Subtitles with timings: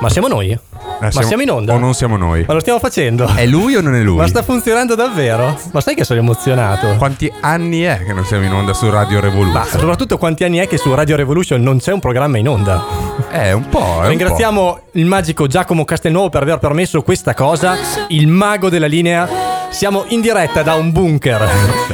[0.00, 0.50] Ma siamo noi?
[0.50, 0.58] Eh,
[1.00, 1.72] Ma siamo- siamo in onda?
[1.74, 2.44] O non siamo noi?
[2.46, 3.26] Ma lo stiamo facendo?
[3.34, 4.16] È lui o non è lui?
[4.16, 5.58] Ma sta funzionando davvero?
[5.72, 6.94] Ma sai che sono emozionato?
[6.98, 9.52] Quanti anni è che non siamo in onda su Radio Revolution?
[9.60, 12.84] Ma soprattutto quanti anni è che su Radio Revolution non c'è un programma in onda?
[13.28, 14.02] È un po'.
[14.02, 17.76] È Ringraziamo il magico Giacomo Castelnuovo per aver permesso questa cosa,
[18.08, 19.28] il mago della linea.
[19.70, 21.48] Siamo in diretta da un bunker,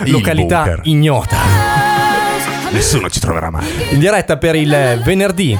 [0.05, 0.80] Il località bunker.
[0.85, 1.37] ignota.
[1.37, 2.75] un po'.
[2.75, 3.67] Nessuno ci troverà mai.
[3.91, 5.57] In diretta per il venerdì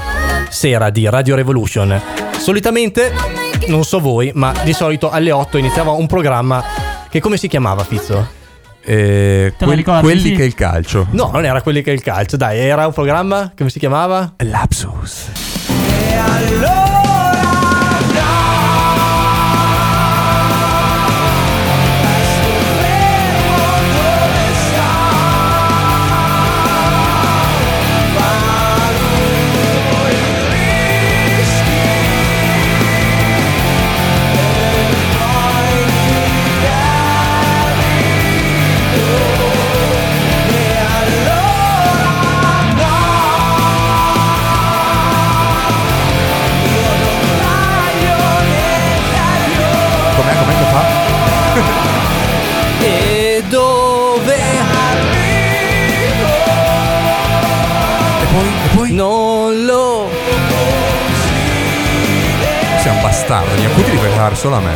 [0.49, 2.20] sera di Radio Revolution.
[2.41, 3.13] Solitamente,
[3.67, 6.63] non so voi, ma di solito alle 8 iniziava un programma
[7.07, 8.27] che come si chiamava Fizzo?
[8.83, 10.31] Eh, quel- ricordi, quelli sì?
[10.33, 11.05] che è il calcio.
[11.11, 14.33] No, non era quelli che è il calcio, dai, era un programma, come si chiamava?
[14.37, 15.29] Lapsus.
[15.67, 16.90] Com'è,
[64.35, 64.71] solo a me.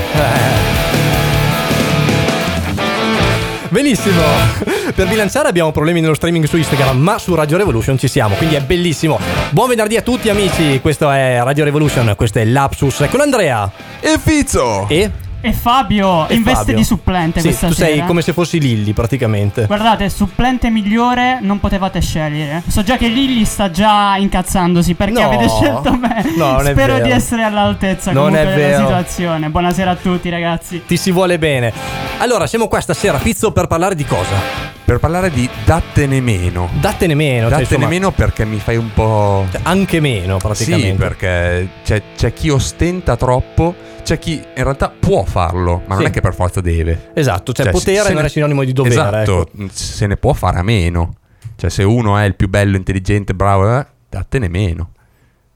[3.69, 4.21] Benissimo.
[4.95, 8.55] Per bilanciare abbiamo problemi nello streaming su Instagram, ma su Radio Revolution ci siamo, quindi
[8.55, 9.19] è bellissimo.
[9.49, 14.17] Buon venerdì a tutti amici, questo è Radio Revolution, questo è Lapsus con Andrea E
[14.17, 14.85] Fizzo!
[14.87, 15.11] e,
[15.45, 16.75] E Fabio e in veste Fabio.
[16.77, 17.89] di supplente Sì, questa tu sera.
[17.89, 19.65] sei come se fossi Lilli praticamente.
[19.67, 22.63] Guardate, supplente migliore non potevate scegliere.
[22.67, 25.27] So già che Lilly sta già incazzandosi perché No.
[25.29, 26.33] avete scelto me.
[26.35, 28.87] No, non è Spero di essere all'altezza Non comunque è della vero.
[28.87, 29.49] situazione.
[29.49, 30.81] Buonasera a tutti, ragazzi.
[30.87, 31.71] Ti si vuole bene.
[32.17, 34.74] Allora, siamo qua stasera, Pizzo, per parlare di cosa?
[34.85, 36.69] Per parlare di dattene meno.
[36.79, 39.47] Dattene meno, cioè, Dattene insomma, meno perché mi fai un po'.
[39.51, 40.91] cioè, anche meno praticamente.
[40.91, 43.73] Sì, perché c'è, c'è chi ostenta troppo,
[44.03, 46.09] c'è chi in realtà può farlo, ma non Sì.
[46.09, 47.09] è che per forza deve.
[47.15, 48.93] Esatto, cioè, Cioè, potere non ne- è sinonimo di dovere.
[49.23, 49.67] Esatto, ecco.
[49.71, 51.15] se ne può fare a meno.
[51.55, 54.91] Cioè, se uno è il più bello, intelligente, bravo, eh, dattene meno.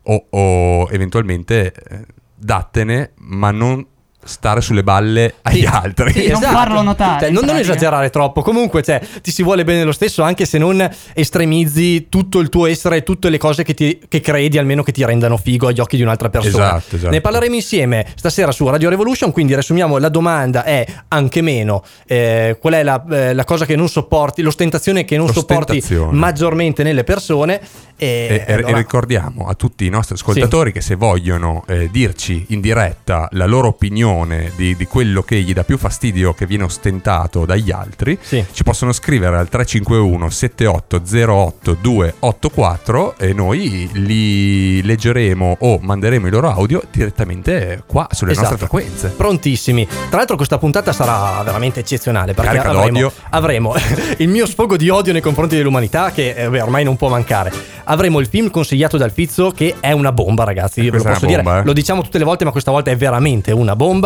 [0.04, 2.00] O, o eventualmente eh,
[2.36, 3.86] dattene, ma non
[4.24, 5.66] stare sulle balle agli Sì.
[5.66, 6.12] altri.
[6.14, 8.42] Sì, Non farlo notare, Cioè, non, non esagerare troppo.
[8.42, 12.66] Comunque, cioè, ti si vuole bene lo stesso, anche se non estremizzi tutto il tuo
[12.66, 15.80] essere e tutte le cose che, ti- che credi, almeno che ti rendano figo agli
[15.80, 16.76] occhi di un'altra persona.
[16.78, 17.12] Esatto, esatto.
[17.12, 19.32] Ne parleremo insieme stasera su Radio Revolution.
[19.32, 21.84] Quindi, riassumiamo: la domanda è anche meno.
[22.06, 26.18] eh, qual è la, eh, la cosa che non sopporti, l'ostentazione che non sopporti L'ostentazione.
[26.18, 27.62] maggiormente nelle persone?
[27.96, 32.46] E, E, allora- e ricordiamo a tutti i nostri ascoltatori che se vogliono eh, dirci
[32.50, 34.08] in diretta la loro opinione
[34.56, 38.44] di, di quello che gli dà più fastidio che viene ostentato dagli altri, Sì.
[38.52, 46.50] ci possono scrivere al 351 7808 284 e noi li leggeremo o manderemo i loro
[46.50, 48.50] audio direttamente qua sulle Esatto.
[48.50, 49.10] nostre frequenze.
[49.16, 49.88] Prontissimi.
[50.10, 53.74] Tra l'altro questa puntata sarà veramente eccezionale perché avremo, avremo
[54.18, 57.52] il mio sfogo di odio nei confronti dell'umanità che eh, beh, ormai non può mancare.
[57.86, 61.26] Avremo il film consigliato dal Fizzo che è una bomba ragazzi, io ve lo posso
[61.26, 61.42] una dire.
[61.44, 61.64] bomba, eh.
[61.66, 63.99] Lo diciamo tutte le volte ma questa volta è veramente una bomba.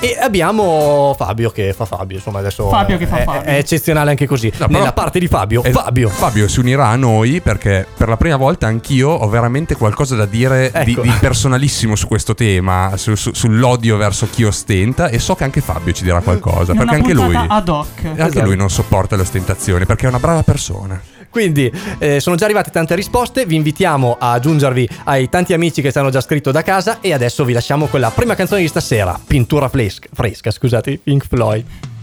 [0.00, 3.42] E abbiamo Fabio che fa Fabio, insomma adesso Fabio che fa è, Fabio.
[3.42, 4.52] è eccezionale anche così.
[4.58, 6.08] No, però- Nella parte di Fabio, Eh, Fabio.
[6.08, 10.26] Fabio si unirà a noi perché per la prima volta anch'io ho veramente qualcosa da
[10.26, 11.02] dire di, Ecco.
[11.02, 15.60] di personalissimo su questo tema, su- su- sull'odio verso chi ostenta e so che anche
[15.60, 17.86] Fabio ci dirà qualcosa In perché anche lui, ad hoc.
[18.04, 18.42] anche Esatto.
[18.44, 21.00] lui non sopporta l'ostentazione perché è una brava persona.
[21.34, 21.68] Quindi
[21.98, 25.98] eh, sono già arrivate tante risposte, vi invitiamo a aggiungervi ai tanti amici che ci
[25.98, 29.18] hanno già scritto da casa e adesso vi lasciamo con la prima canzone di stasera,
[29.26, 31.93] Pintura fresca, fresca scusate, Pink Floyd.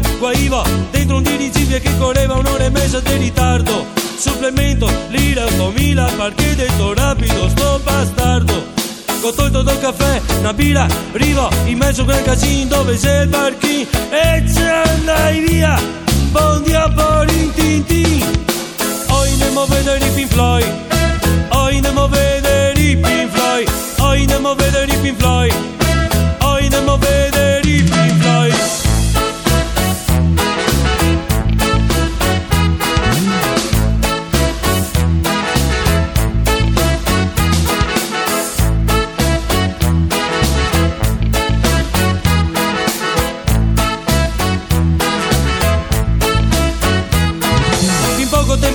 [0.00, 3.86] Navigavo, guaiva dentro un dirigibile che correva un'ora e mezza di ritardo.
[4.16, 8.78] Supplemento, lira 8000, perché detto rapido sto bastardo.
[9.22, 13.28] Ho tolto dal caffè, una birra, arrivo in mezzo a quel casino dove c'è il
[13.28, 15.78] parchino e ci andai via.
[16.32, 18.44] Buon dia por in tin tin.
[19.08, 20.72] Oi ne mo vedere i Pink Floyd
[21.50, 23.68] Oi ne mo vedere i Pink Floyd
[23.98, 25.52] Oi ne mo vedere i Pink Floyd
[26.42, 27.49] Oi ne mo vedere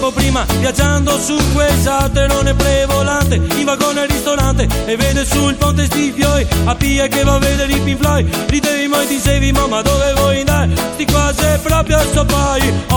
[0.05, 5.85] tempo prima, viaggiando su quel salterone prevolante, in vagone al ristorante, e vede sul ponte
[5.85, 9.81] sti fioi, a Pia che va a vedere i Pink Floyd, ridevi mai dicevi mamma
[9.81, 12.94] dove vuoi andare, sti qua sei proprio a sopai, oi,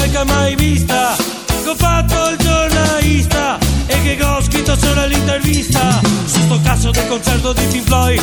[0.00, 1.14] calca mai vista.
[1.62, 6.00] Che ho fatto il giornalista e che ho scritto solo l'intervista.
[6.24, 8.22] Su sto cazzo del concerto di Pink Floyd.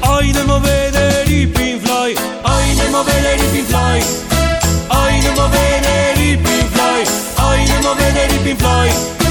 [0.00, 4.04] Oi nemo vedere i Pink Floyd Oi nemo vedere i Pink Floyd
[4.88, 7.08] Oi nemo vedere i Pink Floyd
[7.40, 9.25] Oi nemo vedere i Pink Floyd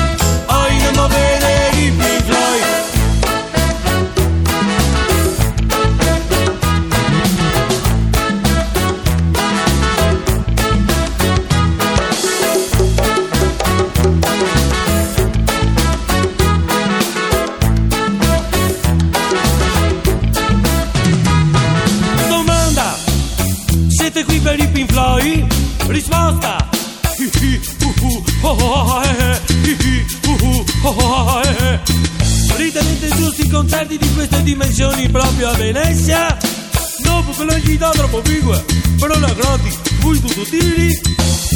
[40.49, 40.89] Tiri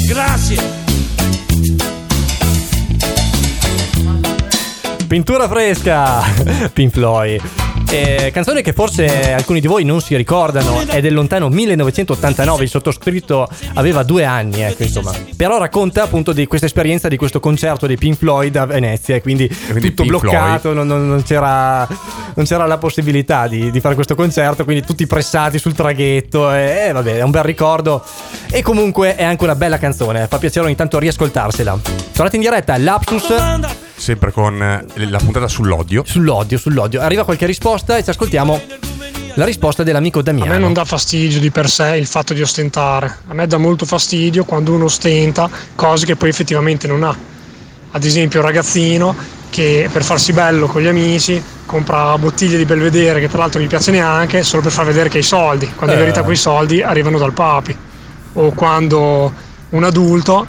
[0.08, 0.88] Grazie
[5.06, 6.22] Pintura fresca,
[6.72, 7.59] Pink Floyd.
[7.92, 12.62] Eh, canzone che forse alcuni di voi non si ricordano, è del lontano 1989.
[12.62, 15.12] Il sottoscritto aveva due anni, ecco, insomma.
[15.36, 19.16] Però racconta appunto di questa esperienza di questo concerto dei Pink Floyd a Venezia.
[19.16, 21.84] E quindi, quindi tutto Pink bloccato, non, non- non c'era,
[22.34, 24.62] non c'era la possibilità di, di fare questo concerto.
[24.62, 26.52] Quindi tutti pressati sul traghetto.
[26.52, 28.04] E eh, vabbè, è un bel ricordo.
[28.52, 30.28] E comunque è anche una bella canzone.
[30.28, 31.76] Fa piacere ogni tanto riascoltarsela.
[32.12, 33.34] Tornate in diretta, Lapsus.
[34.00, 36.02] Sempre con eh, la puntata sull'odio.
[36.06, 37.02] Sull'odio, sull'odio.
[37.02, 38.58] Arriva qualche risposta e ci ascoltiamo
[39.34, 40.50] la risposta dell'amico A Damiano.
[40.52, 43.84] me non dà fastidio di per sé il fatto di ostentare, a me dà molto
[43.84, 47.14] fastidio quando uno ostenta cose che poi effettivamente non ha.
[47.92, 49.14] Ad esempio un ragazzino
[49.50, 53.68] che per farsi bello con gli amici compra bottiglie di belvedere che tra l'altro non
[53.68, 56.04] gli piace neanche solo per far vedere che hai soldi, quando in Eh.
[56.04, 57.76] verità quei soldi arrivano dal papi.
[58.32, 59.32] O quando
[59.70, 60.46] un adulto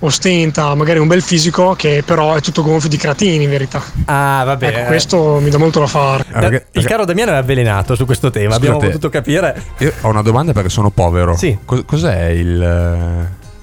[0.00, 3.82] ostenta magari un bel fisico che però è tutto gonfio di cretini in verità.
[4.06, 4.66] Ah, vabbè.
[4.66, 6.24] Ecco, questo mi dà molto da fare.
[6.32, 8.92] Ah, Da- perché- il caro Damiano è avvelenato su questo tema, abbiamo Scusate.
[8.92, 9.62] potuto capire.
[9.78, 11.36] Io ho una domanda perché sono povero.
[11.36, 11.56] Sì.
[11.64, 12.62] Co- cos'è il,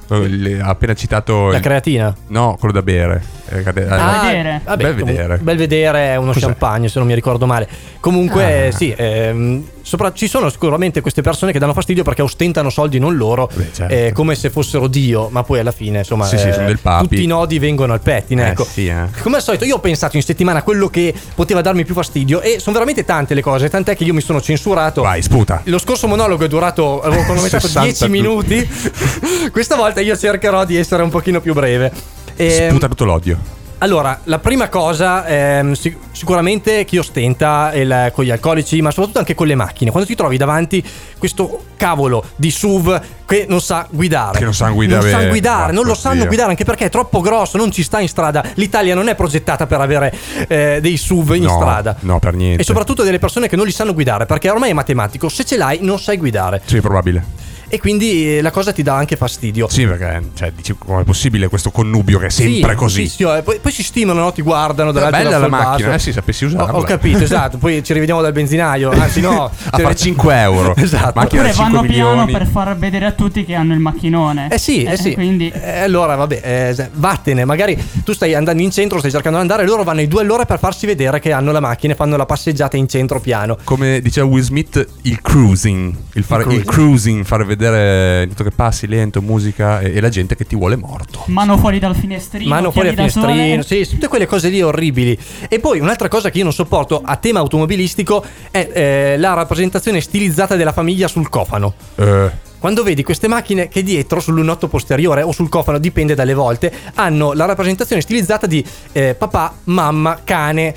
[0.09, 1.47] eh, il- Ha appena citato.
[1.49, 2.15] La il- creatina.
[2.27, 3.23] no, quello da bere.
[3.49, 4.61] Eh, cade- Ah, Belvedere.
[4.63, 5.15] vabbè, Belvedere.
[5.23, 6.45] comunque, Belvedere è uno Cos'è?
[6.45, 7.67] champagne, se non mi ricordo male.
[7.99, 8.71] Comunque, Ah.
[8.71, 13.15] sì, ehm, sopra- ci sono sicuramente queste persone che danno fastidio perché ostentano soldi non
[13.15, 13.93] loro, Beh, certo.
[13.93, 16.79] eh, come se fossero Dio, ma poi alla fine, insomma, Sì, sì, eh, sono del
[16.79, 17.07] papi.
[17.07, 18.47] tutti i nodi vengono al pettine.
[18.47, 18.63] Eh, ecco.
[18.65, 19.05] sì, eh.
[19.21, 22.41] Come al solito, io ho pensato in settimana a quello che poteva darmi più fastidio
[22.41, 25.01] e sono veramente tante le cose, tant'è che io mi sono censurato.
[25.03, 25.61] Vai, sputa.
[25.65, 28.69] Lo scorso monologo è durato, avevo cronometrato 60 10 minuti.
[29.51, 31.91] Questa volta io cercherò di essere un pochino più breve.
[32.37, 33.37] Ehm, Sputa tutto l'odio.
[33.79, 39.19] allora, la prima cosa, ehm, sic- sicuramente chi ostenta il- con gli alcolici, ma soprattutto
[39.19, 39.91] anche con le macchine.
[39.91, 40.83] Quando ti trovi davanti
[41.17, 44.37] questo cavolo di SUV che non sa guidare.
[44.39, 47.21] Che non sanno guidare, Non sa guidare, non lo sanno guidare anche perché è troppo
[47.21, 48.43] grosso, non ci sta in strada.
[48.55, 50.11] L'Italia non è progettata per avere
[50.47, 51.95] eh, dei SUV in No, strada.
[52.01, 52.61] no, per niente.
[52.61, 55.29] E soprattutto delle persone che non li sanno guidare, perché ormai è matematico.
[55.29, 56.61] Se ce l'hai, non sai guidare.
[56.65, 57.23] Sì, probabile.
[57.69, 59.67] E quindi eh, la cosa ti dà anche fastidio.
[59.69, 63.07] Sì, perché cioè, dici come è possibile questo connubio che è sempre Sì, così?
[63.07, 64.31] sì, sì, eh, poi, poi si stimano, no?
[64.31, 66.75] ti guardano È dall'alto bella la il macchina, eh sì, sapessi Ho, usarla.
[66.77, 67.57] ho capito, esatto.
[67.57, 68.91] Poi ci rivediamo dal benzinaio.
[68.91, 70.75] Anzi, no, A fare rive- 5 euro.
[70.87, 71.19] Esatto.
[71.19, 72.31] Macchina Oppure 5 vanno piano milioni.
[72.31, 74.47] per far vedere a tutti che hanno il macchinone.
[74.51, 75.13] Eh sì, eh sì.
[75.13, 76.41] Quindi Eh, allora, vabbè,
[76.77, 77.43] eh, vattene.
[77.45, 80.45] Magari tu stai andando in centro, stai cercando di andare, loro vanno i due all'ora
[80.45, 83.57] per farsi vedere che hanno la macchina e fanno la passeggiata in centro piano.
[83.63, 86.65] Come diceva Will Smith, il cruising, il, fare, il, cruising.
[86.65, 90.75] cruising, fare vedere tutto che passi lento, musica e, e la gente che ti vuole
[90.75, 91.23] morto.
[91.27, 92.47] mano fuori dal finestrino.
[92.49, 93.85] Mano fuori al occhiali da finestrino, sole.
[93.85, 95.17] sì, tutte quelle cose lì orribili.
[95.49, 100.01] E poi un'altra cosa che io non sopporto a tema automobilistico è eh, la rappresentazione
[100.01, 101.73] stilizzata della famiglia sul cofano.
[101.95, 106.33] Eh, Quando vedi queste macchine che dietro sul lunotto posteriore o sul cofano, dipende dalle
[106.33, 110.73] volte, hanno la rappresentazione stilizzata di eh, papà, mamma, cane,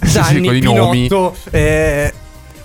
[0.00, 1.06] sì, Gianni, con i nomi.
[1.08, 1.34] Pinotto.
[1.50, 2.12] eh,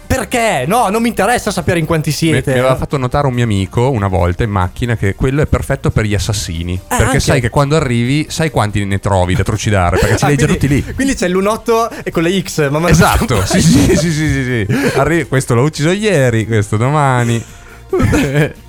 [0.07, 0.63] perché?
[0.65, 2.53] No, non mi interessa sapere in quanti mi, siete.
[2.53, 5.91] mi aveva fatto notare un mio amico una volta in macchina che quello è perfetto
[5.91, 6.79] per gli assassini.
[6.87, 7.19] perché anche.
[7.19, 10.39] sai che quando arrivi, sai quanti ne trovi da trucidare, perché ce Ah, li hai
[10.39, 10.83] già tutti lì.
[10.95, 12.69] Quindi c'è il lunotto e con le X.
[12.69, 17.43] Ma Esatto, sì, sì, sì, sì, questo l'ho ucciso ieri, questo domani.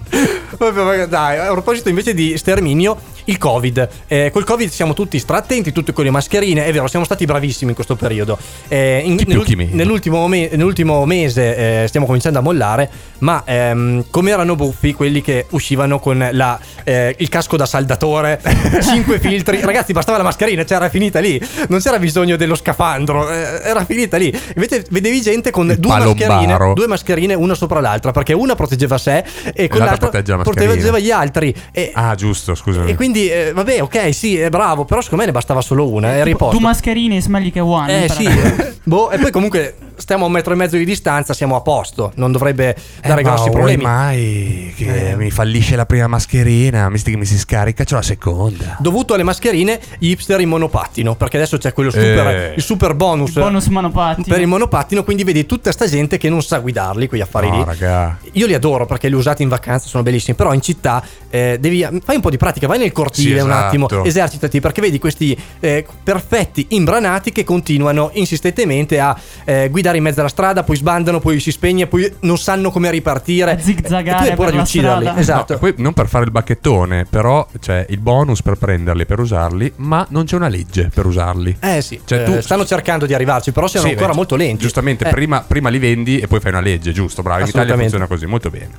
[1.08, 3.88] Dai, a proposito invece di sterminio, il Covid.
[4.08, 6.64] Eh, col Covid siamo tutti strattenti, tutti con le mascherine.
[6.66, 8.38] È vero, siamo stati bravissimi in questo periodo.
[8.68, 9.44] Eh, in- meno.
[9.74, 15.20] nell'ultimo, me- nell'ultimo mese eh, stiamo cominciando a mollare, ma ehm, come erano buffi quelli
[15.22, 18.40] che uscivano con la, eh, il casco da saldatore,
[18.82, 19.60] 5 filtri.
[19.60, 21.40] Ragazzi, bastava la mascherina, cioè era finita lì.
[21.68, 24.32] Non c'era bisogno dello scafandro, eh, era finita lì.
[24.54, 29.22] Invece vedevi gente con due mascherine, due mascherine una sopra l'altra, perché una proteggeva sé
[29.52, 30.64] e con l'altra l'altra protegge la mascherina.
[30.72, 31.54] proteggeva gli altri.
[31.72, 32.90] E, Ah, giusto, scusami.
[32.90, 36.10] e quindi, eh, vabbè, ok, sì, è bravo, però secondo me ne bastava solo una,
[36.10, 36.56] è Tipo, riposto.
[36.58, 38.04] Due mascherine smelly che one.
[38.04, 38.74] Eh sì, eh.
[38.84, 42.12] boh, e poi comunque stiamo a un metro e mezzo di distanza, siamo a posto,
[42.16, 43.82] non dovrebbe dare Eh, ma grossi vuoi problemi.
[43.82, 45.16] mai che Eh.
[45.16, 48.76] mi fallisce la prima mascherina, mi, sti- mi si scarica, c'ho la seconda.
[48.78, 52.54] Dovuto alle mascherine, gli hipster in monopattino, perché adesso c'è quello super, Eh.
[52.56, 54.26] il super bonus, Il bonus monopattino.
[54.26, 57.56] per il monopattino, quindi vedi tutta sta gente che non sa guidarli, quegli affari No,
[57.58, 57.64] lì.
[57.64, 58.18] raga.
[58.32, 60.36] Io li adoro perché li ho usati in vacanza, sono bellissimi.
[60.36, 63.50] Però in città eh, devi fai un po' di pratica, vai nel cortile Sì, un
[63.50, 64.04] attimo, esatto.
[64.04, 70.20] esercitati perché vedi questi eh, perfetti imbranati che continuano insistentemente a eh, guidare in mezzo
[70.20, 73.58] alla strada, poi sbandano, poi si spegne, poi non sanno come ripartire.
[73.60, 75.02] Zigzagare E tu hai paura di ucciderli.
[75.04, 75.20] strada.
[75.20, 75.58] Esatto.
[75.60, 80.06] No, non per fare il bacchettone, però c'è il bonus per prenderli, per usarli, ma
[80.10, 81.56] non c'è una legge per usarli.
[81.60, 84.36] Eh sì, Cioè, eh, tu- stanno cercando di arrivarci, però siano Sì, ancora beh, molto
[84.36, 84.62] lenti.
[84.62, 87.22] Giustamente, Eh, prima, prima li vendi e poi fai una legge, giusto?
[87.22, 88.70] Bravo, in Italia funziona così, molto bene.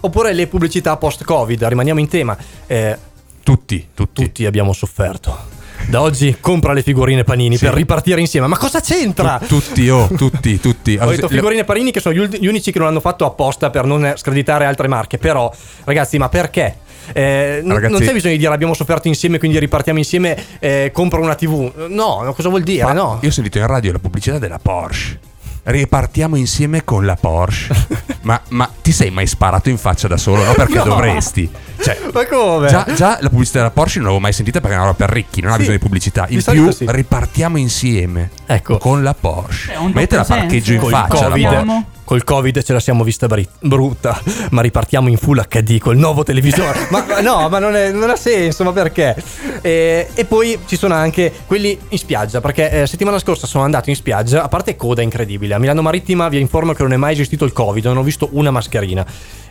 [0.00, 2.36] Oppure le pubblicità post-Covid, rimaniamo in tema.
[2.66, 2.96] Eh,
[3.42, 4.24] Tutti, tutti.
[4.24, 5.54] tutti abbiamo sofferto.
[5.88, 7.64] Da oggi compra le figurine panini Sì.
[7.64, 8.48] per ripartire insieme.
[8.48, 9.40] Ma cosa c'entra?
[9.46, 10.98] Tutti, oh, tutti, tutti.
[11.00, 14.12] Ho detto figurine Panini che sono gli, unici che non hanno fatto apposta per non
[14.16, 15.18] screditare altre marche.
[15.18, 15.52] Però,
[15.84, 16.78] ragazzi, ma perché?
[17.12, 21.20] Eh, Ragazzi- non c'è bisogno di dire abbiamo sofferto insieme, quindi ripartiamo insieme, eh, compro
[21.22, 21.86] una TV.
[21.88, 22.92] No, cosa vuol dire?
[22.92, 23.18] No.
[23.22, 25.20] Io ho sentito in radio la pubblicità della Porsche.
[25.68, 27.74] Ripartiamo insieme con la Porsche.
[28.22, 30.44] ma, ma ti sei mai sparato in faccia da solo?
[30.44, 30.84] No, perché No.
[30.84, 31.50] dovresti.
[31.82, 32.68] Cioè, Ma come?
[32.68, 35.10] Già, già la pubblicità della Porsche non l'avevo mai sentita perché è una roba per
[35.10, 35.58] ricchi, non ha Sì.
[35.60, 36.26] bisogno di pubblicità.
[36.28, 36.84] Di In solito più, sì.
[36.88, 38.78] ripartiamo insieme Ecco.
[38.78, 39.72] con la Porsche.
[39.74, 41.14] La doppio parcheggio in faccia.
[41.28, 41.84] la COVID, Porsche.
[42.06, 46.22] Col Covid ce la siamo vista bri- brutta, ma ripartiamo in full HD col nuovo
[46.22, 46.86] televisore.
[46.90, 49.16] ma no, ma non, è- non ha senso, ma perché?
[49.60, 53.90] Eh, e poi ci sono anche quelli in spiaggia, perché eh, settimana scorsa sono andato
[53.90, 55.54] in spiaggia, a parte coda incredibile.
[55.54, 58.28] A Milano Marittima vi informo che non è mai esistito il Covid, non ho visto
[58.34, 59.04] una mascherina.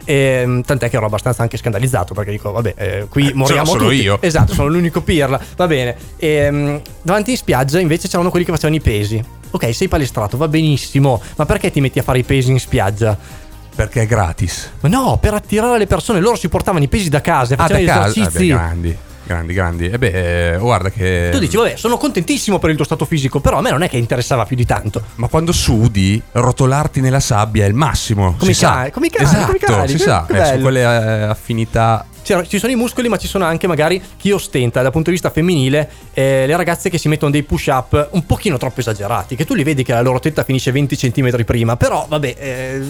[0.05, 3.95] Ehm, tant'è che ero abbastanza anche scandalizzato perché dico, vabbè, eh, qui moriamo solo tutti.
[4.01, 4.17] io.
[4.21, 5.37] Esatto, sono l'unico pirla.
[5.57, 5.97] Va bene.
[6.17, 9.23] Ehm, davanti in spiaggia invece c'erano quelli che facevano i pesi.
[9.55, 13.17] Ok, sei palestrato, va benissimo, ma perché ti metti a fare i pesi in spiaggia?
[13.75, 14.71] Perché è gratis.
[14.81, 17.67] Ma no, per attirare le persone, loro si portavano i pesi da casa e Ah,
[17.67, 18.01] da facevano gli casa.
[18.01, 18.37] Ah, esercizi.
[18.37, 19.89] beh, grandi, grandi, grandi.
[19.89, 21.29] E beh, eh, guarda che.
[21.31, 23.89] tu dici, vabbè, sono contentissimo per il tuo stato fisico, però a me non è
[23.89, 25.01] che interessava più di tanto.
[25.15, 28.35] Ma quando sudi, rotolarti nella sabbia è il massimo.
[28.37, 28.91] Come si i cani, sa.
[28.91, 30.25] come i cani, esatto, come i cani, si sa.
[30.27, 30.61] che Eh, bello.
[30.61, 32.05] quelle eh, affinità.
[32.25, 35.15] C'era- ci sono i muscoli, ma ci sono anche magari chi ostenta dal punto di
[35.15, 39.35] vista femminile eh, le ragazze che si mettono dei push up un pochino troppo esagerati.
[39.35, 42.81] Che tu li vedi che la loro tetta finisce 20 cm prima, però vabbè, eh,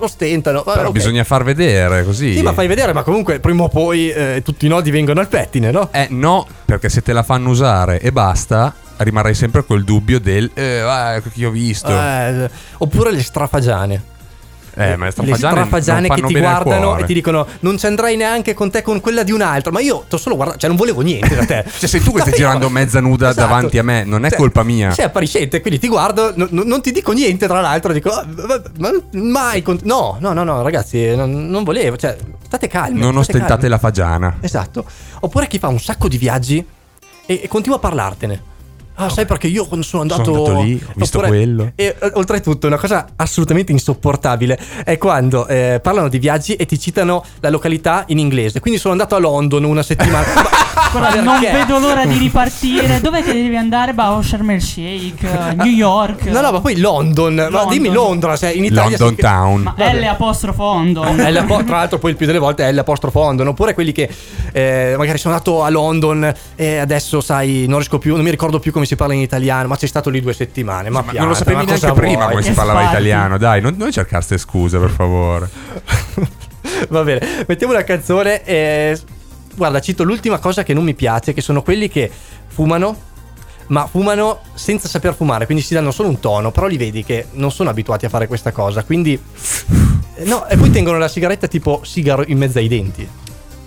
[0.00, 0.62] ostentano.
[0.64, 0.90] Però ok.
[0.90, 2.34] bisogna far vedere così.
[2.34, 5.28] Sì, ma fai vedere, ma comunque prima o poi eh, tutti i nodi vengono al
[5.28, 5.90] pettine, no?
[5.92, 10.50] Eh no, perché se te la fanno usare e basta, rimarrai sempre col dubbio del
[10.54, 11.90] eh, ah, ecco che ho visto.
[11.90, 14.16] Eh, oppure le strafagiane.
[14.78, 18.70] Eh, ma le strafagiane che ti guardano e ti dicono non ci andrai neanche con
[18.70, 19.72] te con quella di un altro.
[19.72, 21.64] Ma io ti ho solo guardato, cioè non volevo niente da te.
[21.78, 23.46] Cioè, sei tu che stai girando mezza nuda Esatto.
[23.46, 24.90] davanti a me, non è Cioè, colpa mia.
[24.90, 28.24] Sei appariscente, quindi ti guardo, no- non ti dico niente, tra l'altro, dico, "Ah,
[28.78, 29.62] ma mai.
[29.62, 32.16] con- No, no, no, no, ragazzi, non, non volevo, cioè,
[32.46, 32.98] state calmi.
[33.00, 33.68] non ostentate calmi.
[33.68, 34.36] la fagiana.
[34.40, 34.84] Esatto.
[35.20, 36.64] Oppure chi fa un sacco di viaggi
[37.26, 38.42] e, e continua a parlartene.
[39.00, 41.72] Ah, sai perché io quando sono andato, Sono andato lì, ho visto quello.
[41.76, 46.78] E eh, oltretutto, una cosa assolutamente insopportabile è quando eh, parlano di viaggi e ti
[46.80, 48.58] citano la località in inglese.
[48.58, 50.26] Quindi sono andato a London una settimana.
[50.92, 53.00] Ma- ma non vedo l'ora di ripartire.
[53.00, 53.92] Dov'è che devi andare?
[53.92, 56.24] Bah, oh, Sharm el Sheikh, eh, New York.
[56.24, 57.34] No, no, ma poi London.
[57.34, 57.68] Ma London.
[57.68, 59.62] dimmi Londra, se in Italia London si- Town.
[59.62, 59.98] Ma Vabbè.
[60.00, 61.16] L apostrofo Ondon.
[61.16, 64.08] L tra l'altro poi il più delle volte è l'apostrofo London oppure quelli che
[64.52, 68.58] eh, magari sono andato a London e adesso sai non riesco più non mi ricordo
[68.58, 71.20] più come si parla in italiano ma sei stato lì due settimane ma, Ma pianta,
[71.20, 72.28] non lo sapevi neanche prima vuoi?
[72.30, 72.92] come si parlava sbagli.
[72.92, 73.38] italiano.
[73.38, 75.48] Dai, non, non cercaste scuse, per favore.
[76.90, 78.98] va bene mettiamo una canzone e
[79.54, 82.10] guarda cito l'ultima cosa che non mi piace che sono quelli che
[82.46, 83.06] fumano
[83.68, 87.26] ma fumano senza saper fumare, quindi si danno solo un tono, però li vedi che
[87.32, 89.20] non sono abituati a fare questa cosa, quindi...
[90.20, 93.08] No, e poi tengono la sigaretta tipo sigaro in mezzo ai denti.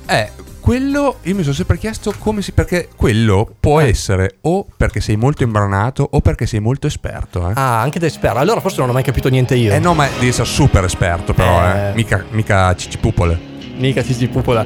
[0.05, 2.51] Eh, quello io mi sono sempre chiesto come si.
[2.53, 3.89] Perché quello può Eh.
[3.89, 7.49] essere o perché sei molto imbranato o perché sei molto esperto.
[7.49, 8.37] Eh, Ah, anche da esperto.
[8.37, 9.73] Allora forse non ho mai capito niente io.
[9.73, 11.89] Eh no, ma devi essere super esperto, però, eh.
[11.89, 11.93] Eh.
[11.95, 13.49] Mica, mica cicipupole.
[13.77, 14.63] Mica ci si pupola.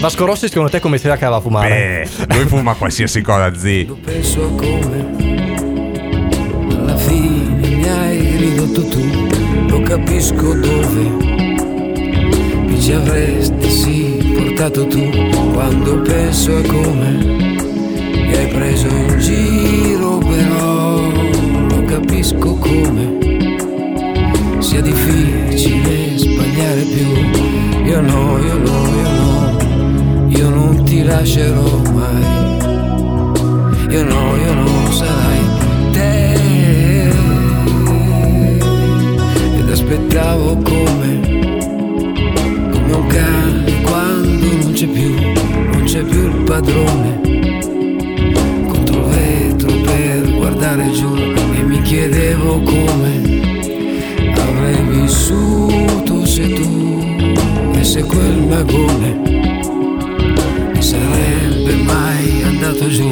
[0.00, 2.08] Vasco Rossi secondo te come si la cava a fumare?
[2.26, 3.88] Beh, lui fuma qualsiasi cosa, zi.
[4.04, 5.14] penso a come
[6.76, 9.28] alla fine mi hai ridotto tu,
[9.68, 11.02] lo capisco dove
[12.66, 15.10] mi ci avresti sì portato tu,
[15.52, 20.98] quando penso a come mi hai preso in giro però
[21.68, 23.18] lo capisco come
[24.60, 32.44] sia difficile sbagliare più, io no, io no, io no, io non ti lascerò mai.
[33.90, 35.40] Io no, io no, sarai
[35.92, 36.34] te
[39.58, 41.35] Ed aspettavo come
[42.92, 45.14] Un cane quando non c'è più
[45.72, 47.20] Non c'è più il padrone
[48.68, 53.42] Contro il vetro per guardare giù E mi chiedevo come
[54.34, 57.04] Avrei vissuto se tu
[57.72, 59.36] E se quel magone
[60.76, 63.08] mi sarebbe mai andato giù.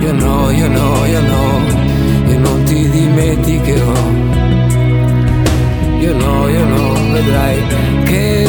[0.00, 1.62] Io no, io no, io no,
[2.28, 4.31] io non ti dimenticherò.
[6.02, 7.64] Io no, io no, vedrai
[8.02, 8.44] che.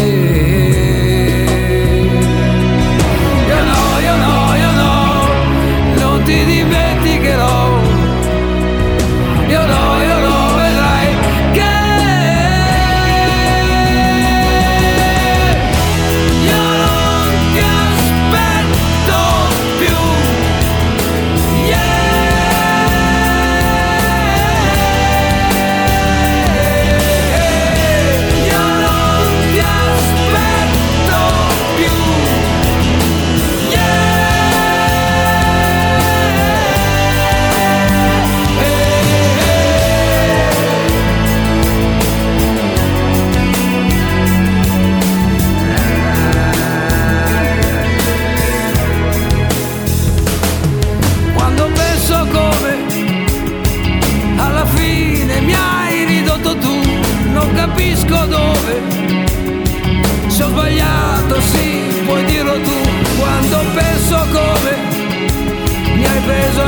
[3.52, 4.94] Io no, io no, io no,
[6.00, 7.58] non ti dimenticherò.
[9.50, 9.83] Io no,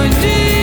[0.06, 0.55] hai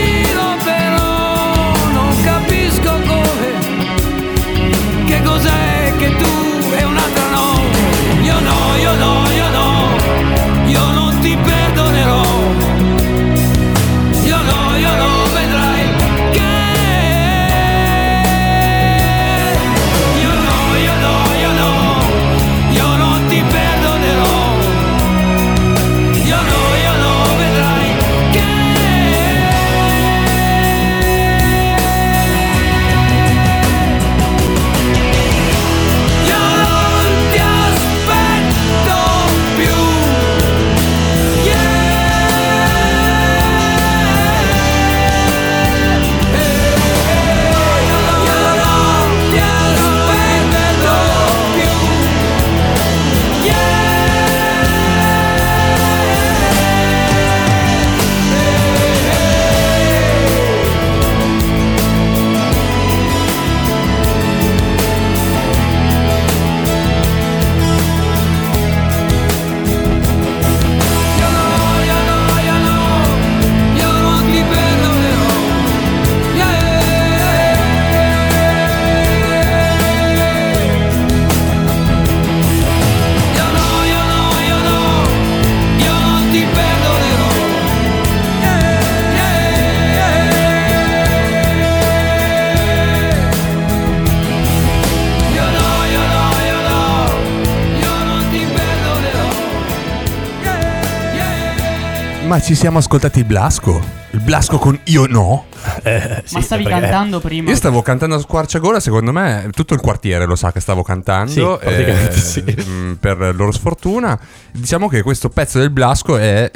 [102.52, 103.80] ci siamo ascoltati il Blasco?
[104.10, 105.46] Il Blasco con Io no?
[105.84, 107.48] Eh, sì, Ma stavi perché- cantando prima?
[107.48, 111.30] Io stavo cantando a squarciagola, secondo me tutto il quartiere lo sa che stavo cantando.
[111.30, 112.44] Sì, praticamente eh, sì.
[112.68, 114.18] mm, Per loro sfortuna.
[114.50, 116.50] Diciamo che questo pezzo del Blasco è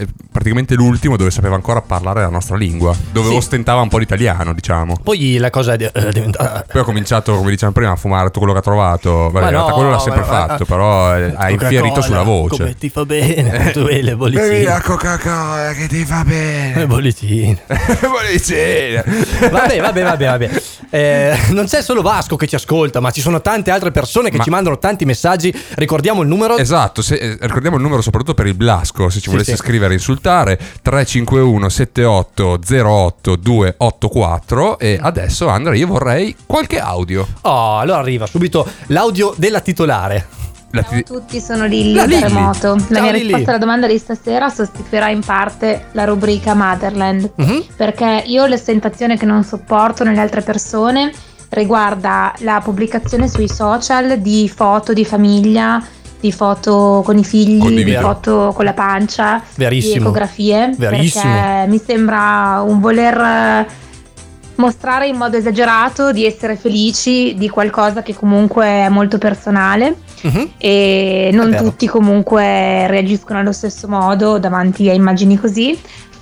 [0.46, 3.34] praticamente l'ultimo dove sapeva ancora parlare la nostra lingua, dove Sì.
[3.36, 4.96] ostentava un po' l'italiano, diciamo.
[5.02, 6.64] Poi la cosa è di- eh, diventata...
[6.70, 9.30] Poi ha cominciato, come diciamo prima, a fumare tutto quello che ha trovato.
[9.32, 12.56] Ma in realtà no, quello l'ha sempre ma- fatto, però eh, ha infierito sulla voce.
[12.58, 14.80] Come ti fa bene, tu e le bollicine.
[14.82, 16.86] Coca-Cola che ti fa Le bene.
[16.86, 17.58] bollicine.
[18.00, 19.04] Bollicine.
[19.50, 20.50] Vabbè, vabbè, vabbè, vabbè.
[20.96, 24.38] Eh, non c'è solo Vasco che ci ascolta, ma ci sono tante altre persone che
[24.38, 25.54] Ma- ci mandano tanti messaggi.
[25.74, 26.56] Ricordiamo il numero.
[26.56, 29.56] Esatto, se- eh, ricordiamo il numero soprattutto per il Blasco, se ci Sì, volesse sì.
[29.58, 37.26] scrivere e insultare 351 78 08 284 e adesso Andrea io vorrei qualche audio.
[37.42, 40.28] Oh, allora arriva subito l'audio della titolare.
[40.70, 42.20] La Ciao a tutti, sono Lilli La Lilli.
[42.22, 42.74] Remoto.
[42.74, 43.24] La Ciao, mia Lilli.
[43.28, 47.64] risposta alla domanda di stasera sostituirà in parte la rubrica Motherland, Mhm.
[47.76, 51.12] perché io l'ostentazione che non sopporto nelle altre persone
[51.50, 55.82] riguarda la pubblicazione sui social di foto di famiglia,
[56.20, 58.00] di foto con i figli, di Condivido.
[58.00, 60.06] foto con la pancia, di Verissimo.
[60.06, 61.22] ecografie, Verissimo.
[61.32, 63.66] perché mi sembra un voler
[64.56, 70.50] mostrare in modo esagerato di essere felici di qualcosa che comunque è molto personale Mhm.
[70.56, 75.78] e non tutti comunque reagiscono allo stesso modo davanti a immagini così.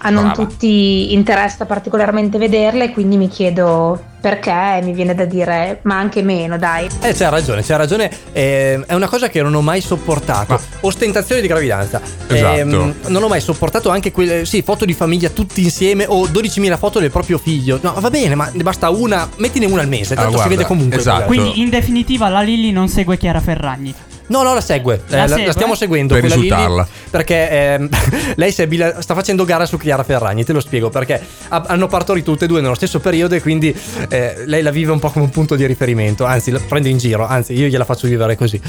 [0.06, 0.44] A non Brava.
[0.48, 6.22] tutti interessa particolarmente vederle, quindi mi chiedo perché e mi viene da dire ma anche
[6.22, 6.86] meno, dai.
[7.00, 8.10] Eh, c'ha ragione, c'ha ragione.
[8.32, 10.52] Eh, è una cosa che non ho mai sopportato.
[10.52, 12.00] Ma- Ostentazione di gravidanza.
[12.28, 12.56] Esatto.
[12.58, 16.76] Ehm, non ho mai sopportato anche quelle, sì, foto di famiglia tutti insieme o 12.000
[16.76, 17.78] foto del proprio figlio.
[17.82, 20.54] No, va bene, ma ne basta una, mettine una al mese, tanto Ah, si guarda,
[20.54, 20.98] vede comunque.
[20.98, 21.24] esatto.
[21.24, 23.94] Quindi in definitiva la Lilly non segue Chiara Ferragni.
[24.26, 25.02] No, no, la segue.
[25.08, 25.46] La Eh, la, segue?
[25.46, 26.88] la stiamo seguendo Per quella Lilli, insultarla.
[27.10, 27.88] perché ehm,
[28.36, 30.44] lei bila- sta facendo gara su Chiara Ferragni.
[30.44, 33.74] Te lo spiego perché ha- hanno partorito tutte e due nello stesso periodo e quindi
[34.08, 36.24] eh, lei la vive un po' come un punto di riferimento.
[36.24, 37.26] Anzi, la prende in giro.
[37.26, 38.60] Anzi, io gliela faccio vivere così.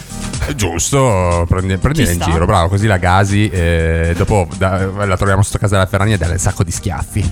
[0.55, 2.31] Giusto, prendi, prendila in sta.
[2.31, 6.17] giro, bravo, così la gasi e dopo da- la troviamo sotto casa della Ferragni e
[6.17, 7.31] dà un sacco di schiaffi.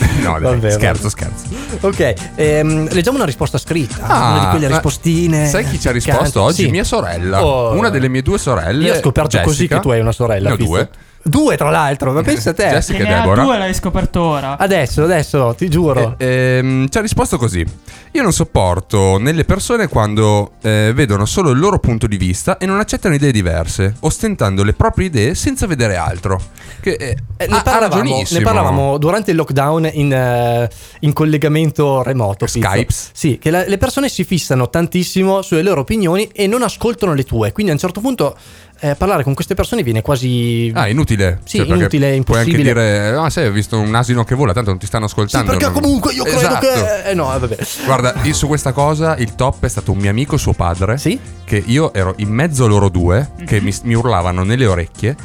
[0.20, 1.46] No, dai, Vabbè, scherzo, scherzo.
[1.80, 4.06] Ok, ehm, leggiamo una risposta scritta.
[4.06, 5.46] Ah, una di quelle ma rispostine.
[5.46, 6.64] Sai chi ci ha risposto oggi?
[6.64, 6.70] Sì.
[6.70, 7.44] Mia sorella.
[7.44, 7.72] Oh.
[7.74, 8.84] Una delle mie due sorelle.
[8.86, 9.76] Io ho scoperto così Jessica.
[9.76, 10.48] che tu hai una sorella.
[10.48, 10.88] Ne ho due.
[11.22, 12.68] Due, tra l'altro, ma pensa a te.
[12.68, 13.42] Jessica e Deborah.
[13.42, 14.56] due l'hai scoperto ora.
[14.56, 16.14] Adesso, adesso, ti giuro.
[16.16, 17.64] Eh, ehm, ci ha risposto così:
[18.12, 22.64] Io non sopporto nelle persone quando eh, vedono solo il loro punto di vista e
[22.64, 26.40] non accettano idee diverse, ostentando le proprie idee senza vedere altro.
[26.80, 32.46] Che eh, Eh, ne, parlavamo, ne parlavamo durante il lockdown in, eh, in collegamento remoto.
[32.46, 33.10] Skypes.
[33.12, 37.24] Sì, che la- le persone si fissano tantissimo sulle loro opinioni e non ascoltano le
[37.24, 37.52] tue.
[37.52, 38.36] Quindi a un certo punto
[38.80, 40.70] eh, parlare con queste persone viene quasi.
[40.74, 41.40] Ah, inutile.
[41.44, 42.62] Sì, perché inutile, Puoi anche impossibile.
[42.62, 45.50] dire: Ah, sai, ho visto un asino che vola, tanto non ti stanno Sì, ascoltando.
[45.50, 46.66] perché Non- comunque io credo Esatto.
[46.66, 47.10] che.
[47.10, 47.56] Eh, no, eh, vabbè.
[47.84, 50.98] Guarda, su questa cosa il top è stato un mio amico, suo padre.
[50.98, 51.18] Sì?
[51.44, 55.16] Che io ero in mezzo a loro due, che mi, mi urlavano nelle orecchie.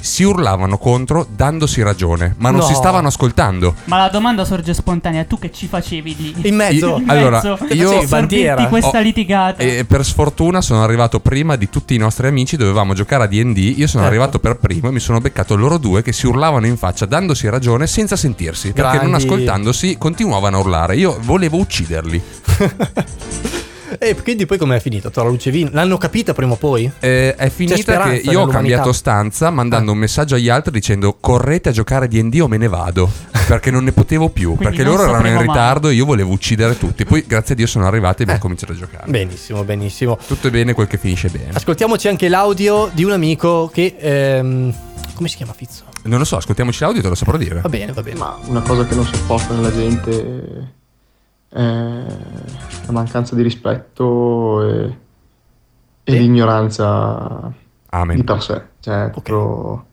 [0.00, 2.66] Si, urlavano contro dandosi ragione, ma non No.
[2.66, 3.74] si stavano ascoltando.
[3.84, 6.48] Ma la domanda sorge spontanea, tu che ci facevi lì?
[6.48, 6.98] In mezzo.
[7.00, 7.58] Io- allora, mezzo?
[7.74, 8.66] io- bandiera.
[8.66, 9.62] questa Oh, litigata.
[9.62, 13.74] E per sfortuna sono arrivato prima di tutti i nostri amici, dovevamo giocare a DD.
[13.78, 14.12] Io sono Ecco.
[14.12, 17.48] arrivato per primo e mi sono beccato loro due che si urlavano in faccia, dandosi
[17.48, 18.72] ragione senza sentirsi.
[18.72, 19.24] Perché non Grandi.
[19.26, 20.96] ascoltandosi continuavano a urlare.
[20.96, 22.22] Io volevo ucciderli.
[23.98, 25.10] E quindi poi com'è finito?
[25.10, 25.70] Tra la luce e vino?
[25.72, 26.90] L'hanno capita prima o poi?
[27.00, 29.94] Eh, è finita che io ho cambiato stanza mandando Ah.
[29.94, 33.10] un messaggio agli altri dicendo correte a giocare a D&D o me ne vado
[33.46, 36.76] perché non ne potevo più Quindi perché loro erano in ritardo e io volevo uccidere
[36.76, 38.42] tutti poi grazie a Dio sono arrivati e abbiamo Eh.
[38.42, 40.18] cominciato a giocare Benissimo, benissimo.
[40.26, 43.96] tutto è bene quel che finisce bene Ascoltiamoci anche l'audio di un amico che.
[43.98, 44.74] ehm,
[45.14, 45.84] come si chiama Fizzo?
[46.04, 48.18] non lo so ascoltiamoci l'audio te lo saprò dire Va bene, va bene.
[48.18, 50.77] Ma una cosa che non sopporto nella gente è
[51.50, 54.96] la mancanza di rispetto e,
[56.04, 56.18] e Sì.
[56.18, 57.52] l'ignoranza
[57.90, 58.62] Amen di per sé.
[58.80, 59.84] Cioè, proprio-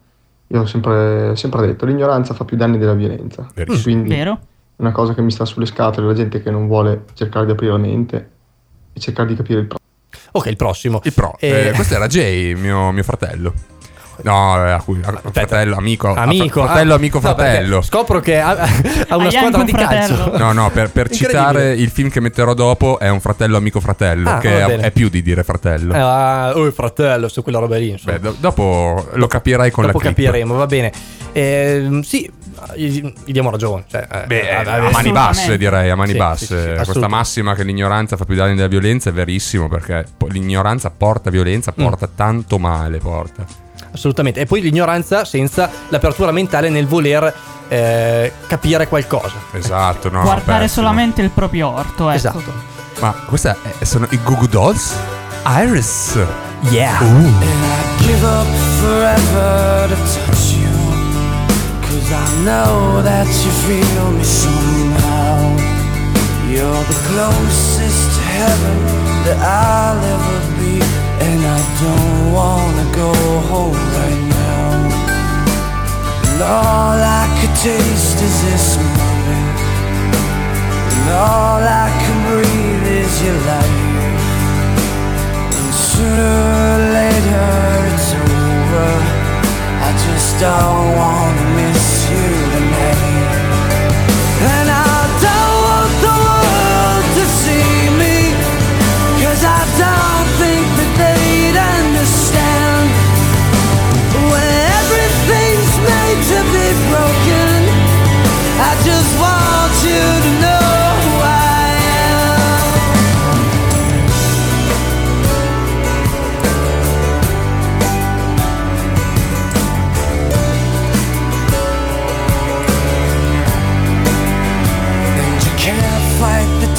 [0.47, 3.47] io ho sempre, sempre detto, l'ignoranza fa più danni della violenza.
[3.53, 3.83] Verissimo.
[3.83, 4.39] Quindi Vero?
[4.77, 7.71] una cosa che mi sta sulle scatole la gente che non vuole cercare di aprire
[7.71, 8.29] la mente
[8.93, 9.83] e cercare di capire il problema.
[10.33, 10.99] Ok, il prossimo.
[11.03, 13.53] il pro Eh, Eh, questo era Jay mio, mio fratello
[14.23, 16.63] no eh, a cui, a- fratello amico Amico.
[16.63, 18.49] fratello ah, amico no, fratello Scopro che ha,
[19.08, 20.38] ha una Hai squadra un di calcio.
[20.38, 24.30] No, no, per, per citare il film che metterò dopo è un fratello amico fratello,
[24.30, 25.93] Ah, che è, è più di dire fratello.
[25.93, 27.89] Eh, ah, oh, il fratello, su quella roba lì.
[27.89, 28.13] insomma.
[28.17, 30.15] Beh, do- dopo lo capirai con Dopo la clip.
[30.15, 30.91] capiremo, va bene.
[31.34, 32.30] Ehm, sì,
[32.75, 33.84] gli, gli diamo ragione.
[33.89, 36.45] Cioè, eh, Beh, eh, a eh, mani basse direi, a mani Sì, basse.
[36.45, 40.89] sì, sì, Questa massima che l'ignoranza fa più danni della violenza è verissimo perché l'ignoranza
[40.95, 41.84] porta violenza, Mm.
[41.84, 43.45] porta tanto male, porta.
[43.95, 44.39] Assolutamente.
[44.41, 47.34] E poi l'ignoranza senza l'apertura mentale nel voler
[47.67, 49.34] eh, capire qualcosa.
[49.53, 50.21] Esatto, no.
[50.21, 50.86] Guardare pessimo.
[50.86, 52.17] solamente il proprio orto, ecco.
[52.17, 52.73] Esatto.
[52.99, 54.93] Ma questa è- sono i Goo Goo Dolls?
[55.47, 56.17] Iris.
[56.69, 56.99] Yeah.
[57.01, 57.05] Uh.
[57.05, 58.47] And I'd give up
[58.79, 60.69] forever to touch you.
[61.81, 65.55] Cause I know that you feel me somehow.
[66.49, 68.77] You're the closest to heaven
[69.25, 70.54] that I'll ever be.
[71.81, 73.11] Don't wanna go
[73.51, 74.69] home right now.
[76.29, 79.57] And all I could taste is this moment.
[80.95, 83.77] And all I can breathe is your light.
[85.59, 87.51] And sooner or later
[87.91, 88.91] it's over.
[89.88, 91.74] I just don't wanna miss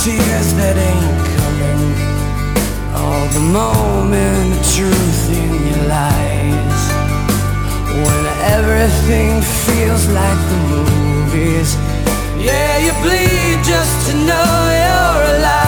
[0.07, 1.83] tears that ain't coming.
[2.95, 6.83] All the moment of truth in your lies.
[7.91, 8.23] When
[8.57, 11.75] everything feels like the movies.
[12.39, 14.51] Yeah, you bleed just to know
[14.83, 15.66] you're alive.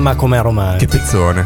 [0.00, 0.96] Ma com'è Che romantico.
[0.96, 1.44] pezzone.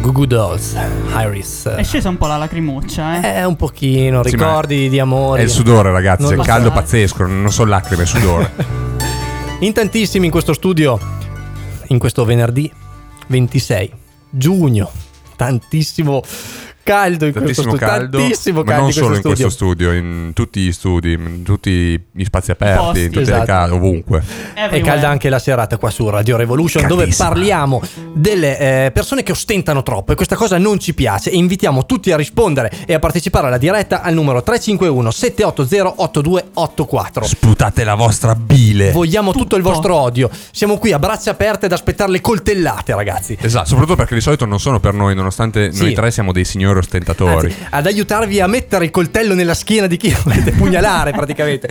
[0.00, 0.76] Goo Goo Dolls,
[1.16, 1.68] Iris.
[1.68, 3.38] È scesa un po' la lacrimuccia, eh.
[3.38, 5.40] Eh, un pochino, Sì, ricordi di amore.
[5.40, 6.22] È il sudore, ragazzi.
[6.22, 7.24] Non È il caldo pazzesco.
[7.26, 8.52] Non sono lacrime, è sudore.
[9.60, 10.98] In tantissimi in questo studio,
[11.86, 12.70] in questo venerdì
[13.28, 13.90] 26
[14.28, 14.90] giugno.
[15.34, 16.22] Tantissimo
[16.86, 17.86] caldo in questo Tantissimo studio.
[17.86, 21.12] caldo, Tantissimo ma caldo non in solo in questo questo studio, in tutti gli studi,
[21.12, 23.00] in tutti gli spazi aperti, Posti.
[23.02, 23.40] in tutte Esatto.
[23.40, 24.18] le case, ovunque.
[24.18, 24.80] È Everywhere.
[24.82, 27.28] calda anche la serata qua su Radio Revolution dove Caldissima.
[27.28, 27.82] parliamo
[28.14, 32.12] delle eh, persone che ostentano troppo e questa cosa non ci piace e invitiamo tutti
[32.12, 37.24] a rispondere e a partecipare alla diretta al numero 351 780 8284.
[37.24, 38.92] Sputate la vostra bile.
[38.92, 39.56] Vogliamo tutto.
[39.56, 39.74] il Tutto.
[39.74, 40.28] vostro odio.
[40.52, 43.36] Siamo qui a braccia aperte ad aspettare le coltellate, ragazzi.
[43.40, 45.80] Esatto, soprattutto perché di solito non sono per noi, nonostante Sì.
[45.82, 47.46] noi tre siamo dei signori ostentatori.
[47.46, 51.68] Anzi, ad aiutarvi a mettere il coltello nella schiena di chi volete pugnalare praticamente.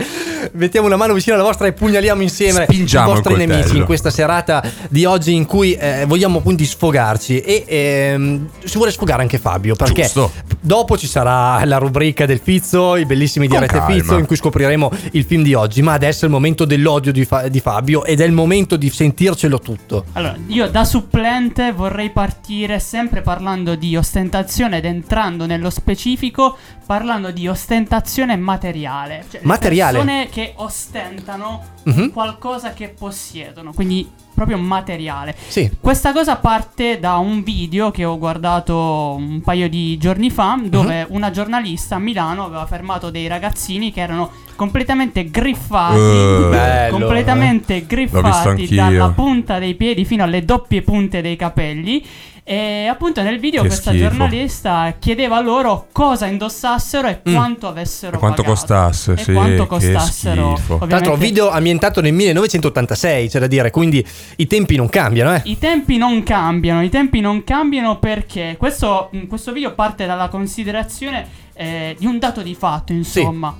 [0.52, 4.10] Mettiamo una mano vicino alla vostra e pugnaliamo insieme Spingiamo i vostri nemici in questa
[4.10, 9.38] serata di oggi in cui eh, vogliamo appunto sfogarci e ehm, si vuole sfogare anche
[9.38, 10.32] Fabio perché Giusto.
[10.60, 13.94] dopo ci sarà la rubrica del Fizzo, i bellissimi Con dirette calma.
[13.94, 17.24] Fizzo in cui scopriremo il film di oggi, ma adesso è il momento dell'odio di,
[17.24, 20.04] Fa- di Fabio ed è il momento di sentircelo tutto.
[20.12, 26.56] Allora, io da supplente vorrei partire sempre parlando di ostentazione ed entrando nello specifico
[26.86, 29.24] parlando di ostentazione materiale.
[29.30, 29.98] Cioè, le Materiale?
[29.98, 32.10] persone che ostentano Mhm.
[32.12, 35.34] qualcosa che possiedono, quindi proprio materiale.
[35.46, 35.70] Sì.
[35.80, 41.02] Questa cosa parte da un video che ho guardato un paio di giorni fa, dove
[41.08, 41.14] Mhm.
[41.14, 47.74] una giornalista a Milano aveva fermato dei ragazzini che erano completamente griffati, Eh, bello, completamente
[47.74, 52.04] L'ho visto griffati dalla punta dei piedi fino alle doppie punte dei capelli.
[52.48, 54.04] E appunto nel video Che questa schifo.
[54.04, 58.60] giornalista chiedeva loro cosa indossassero e quanto avessero E quanto pagato.
[58.60, 60.56] costasse, e sì, quanto costassero.
[60.78, 64.06] Tra l'altro, video ambientato nel 1986, c'è da dire, quindi
[64.36, 65.40] i tempi non cambiano, eh.
[65.44, 70.28] I tempi non cambiano, i tempi non cambiano perché questo, mh, questo video parte dalla
[70.28, 73.56] considerazione eh, di un dato di fatto, insomma.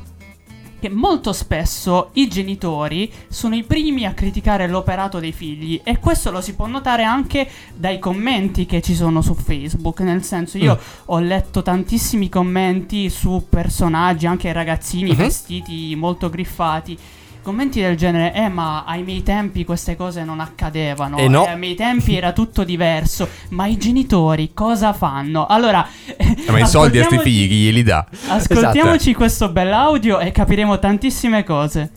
[0.79, 6.31] Che molto spesso i genitori sono i primi a criticare l'operato dei figli e questo
[6.31, 10.01] lo si può notare anche dai commenti che ci sono su Facebook.
[10.01, 10.79] Nel senso, io Mm.
[11.07, 15.17] ho letto tantissimi commenti su personaggi, anche ragazzini Mhm.
[15.17, 16.97] vestiti molto griffati.
[17.47, 21.17] Commenti del genere, eh, ma ai miei tempi queste cose non accadevano.
[21.17, 21.45] Eh, no.
[21.45, 23.29] ai miei tempi era tutto diverso.
[23.51, 25.47] Ma i genitori cosa fanno?
[25.47, 28.05] Allora, Eh, ma i soldi a sti figli chi glieli dà?
[28.27, 31.91] Ascoltiamoci questo bell'audio e capiremo tantissime cose.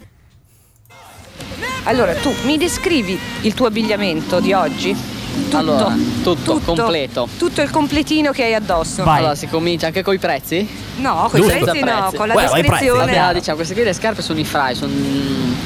[1.85, 5.18] Allora, tu mi descrivi il tuo abbigliamento di oggi?
[5.49, 5.57] Tutto.
[5.57, 7.27] Allora, tutto, completo.
[7.37, 9.03] Tutto il completino che hai addosso.
[9.03, 9.19] Vai.
[9.19, 10.67] Allora, si comincia anche con i prezzi?
[10.97, 12.61] No, con i prezzi no, con la prezzi.
[12.61, 14.91] descrizione Vabbè, diciamo, queste qui le scarpe sono i fry, sono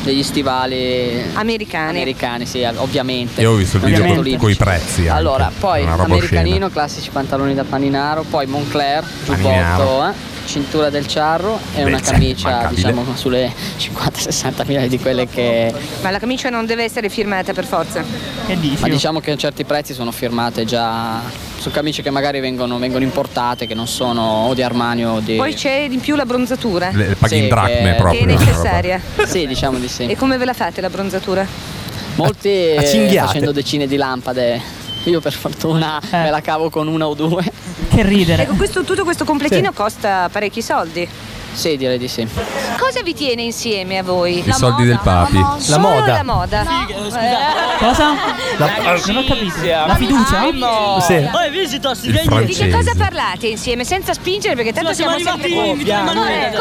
[0.04, 1.90] degli stivali americane.
[1.90, 3.42] americani, sì, ovviamente.
[3.42, 5.02] Io ho visto il video con, i prezzi.
[5.02, 5.14] anche.
[5.14, 6.70] Allora, poi americanino, oscena.
[6.70, 10.14] classici pantaloni da paninaro, poi Moncler, giubbotto, eh,
[10.46, 12.76] cintura del charro e una Beh, camicia, mancabile.
[12.92, 15.74] diciamo, sulle 50-60 mila di quelle che...
[16.02, 18.04] Ma la camicia non deve essere firmata per forza.
[18.80, 21.22] Ma diciamo che certi prezzi sono firmate già
[21.58, 25.36] su camicie che magari vengono, vengono importate, che non sono o di Armani o di...
[25.38, 26.90] Poi c'è in più la bronzatura.
[26.94, 28.20] Le, le paghi Sì, in dracme che- proprio.
[28.26, 29.02] che è una necessaria.
[29.26, 30.06] Sì, diciamo di sì.
[30.08, 31.46] E come ve la fate la bronzatura?
[32.16, 32.82] Molti A
[33.26, 34.62] facendo decine di lampade.
[35.06, 36.18] Io per fortuna Eh.
[36.18, 37.44] me la cavo con una o due.
[37.94, 38.44] Che ridere.
[38.44, 41.08] Ecco, questo, tutto questo completino costa parecchi soldi.
[41.54, 42.28] Sì, direi di sì.
[42.80, 44.40] Cosa vi tiene insieme a voi?
[44.40, 45.40] I soldi del papi.
[45.68, 46.14] La moda.
[46.14, 46.66] La moda.
[47.78, 48.14] Cosa?
[48.58, 49.54] La- non ho capito.
[49.64, 50.42] La fiducia?
[51.02, 51.14] Sì.
[51.14, 53.86] Il Di che cosa parlate insieme?
[53.86, 56.52] Senza spingere perché tanto siamo sempre come Eh,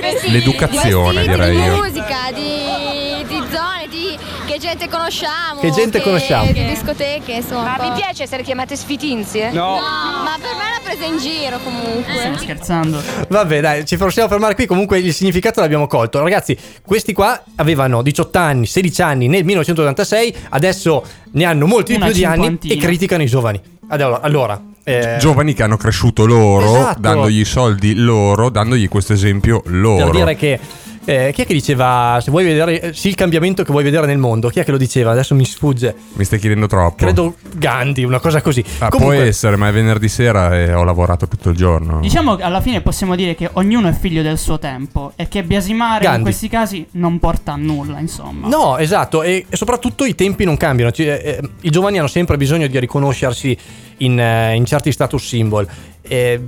[0.00, 1.76] vestiti, L'educazione, di vestiti, direi di io.
[1.76, 6.50] musica, di, di zone, di che gente conosciamo, Che gente conosciamo.
[6.52, 7.76] di discoteche, insomma.
[7.76, 9.50] Ma vi piace essere chiamate sfitinzie?
[9.52, 12.12] No, ma per me è una presa in giro comunque.
[12.14, 13.02] Stiamo scherzando.
[13.28, 14.66] Vabbè, dai, ci possiamo fermare qui.
[14.66, 16.20] Comunque il significato l'abbiamo colto.
[16.20, 21.96] Ragazzi, questi qua avevano 18 anni, 16 anni nel 1986, adesso ne hanno molti di
[21.98, 23.60] Una più di anni e criticano i giovani.
[23.88, 27.00] Allora, allora eh, Giovani che hanno cresciuto loro, Esatto.
[27.00, 30.04] dandogli i soldi loro, dandogli questo esempio loro.
[30.06, 30.58] per dire che
[31.04, 34.06] eh, chi è che diceva se vuoi vedere eh, sì il cambiamento che vuoi vedere
[34.06, 34.48] nel mondo?
[34.48, 35.10] Chi è che lo diceva?
[35.10, 35.94] Adesso mi sfugge.
[36.14, 36.96] Mi stai chiedendo troppo.
[37.04, 38.62] Credo Gandhi, una cosa così.
[38.78, 42.00] Ah, Comunque, Può essere, ma è venerdì sera e ho lavorato tutto il giorno.
[42.00, 45.42] Diciamo che alla fine possiamo dire che ognuno è figlio del suo tempo e che
[45.42, 46.18] biasimare Gandhi.
[46.18, 48.46] in questi casi non porta a nulla, insomma.
[48.48, 50.90] No, esatto, e, e soprattutto i tempi non cambiano.
[50.92, 53.56] Ci- eh, eh, I giovani hanno sempre bisogno di riconoscersi
[53.98, 55.66] in, eh, in certi status symbol.
[56.04, 56.40] E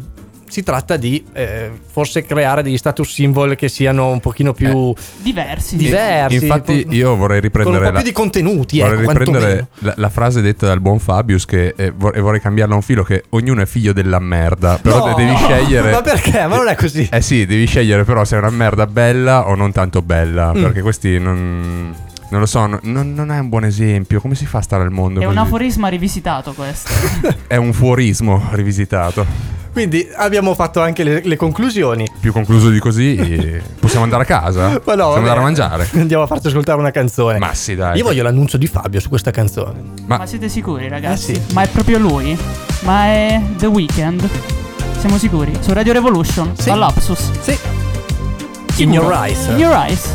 [0.54, 5.02] si tratta di eh, forse creare degli status symbol che siano un pochino più eh,
[5.20, 5.76] diversi.
[5.76, 6.36] diversi.
[6.36, 7.78] Infatti po- io vorrei riprendere...
[7.78, 8.78] Con un po' più la, di contenuti.
[8.78, 12.76] Vorrei ecco, riprendere la, la, frase detta dal buon Fabius che eh, vorrei, cambiarla a
[12.76, 14.78] un filo che ognuno è figlio della merda.
[14.80, 15.90] Però no, devi no, scegliere...
[15.90, 16.46] Ma perché?
[16.46, 17.08] Ma non è così.
[17.10, 20.54] Eh sì, devi scegliere però se è una merda bella o non tanto bella.
[20.54, 20.62] Mm.
[20.62, 21.92] Perché questi non
[22.30, 24.20] non lo so, non, non, è un buon esempio.
[24.20, 25.20] Come si fa a stare al mondo?
[25.20, 25.36] È così?
[25.36, 26.90] un aforisma rivisitato questo.
[27.48, 29.63] è un fuorismo rivisitato.
[29.74, 32.06] Quindi abbiamo fatto anche le, le conclusioni.
[32.20, 34.68] Più concluso di così, eh, possiamo andare a casa?
[34.86, 35.88] Ma no, possiamo andare a mangiare.
[35.94, 37.40] Andiamo a farci ascoltare una canzone.
[37.40, 37.98] Ma sì, dai.
[37.98, 39.82] Io voglio l'annuncio di Fabio su questa canzone.
[40.06, 41.32] Ma, Ma siete sicuri, ragazzi?
[41.32, 41.54] Eh sì.
[41.54, 42.38] Ma è proprio lui?
[42.82, 44.28] Ma è The Weeknd?
[45.00, 45.52] Siamo sicuri?
[45.58, 46.52] Su Radio Revolution?
[46.56, 46.70] Sì.
[46.70, 47.30] All'Apsus?
[47.40, 47.58] Sì.
[48.76, 49.46] In your eyes.
[49.48, 50.08] In your eyes.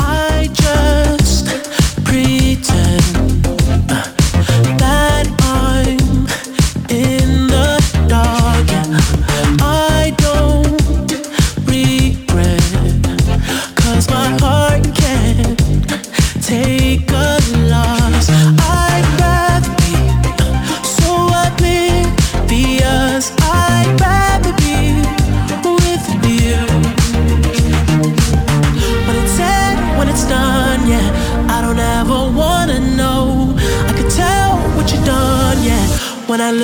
[0.00, 3.23] I just pretend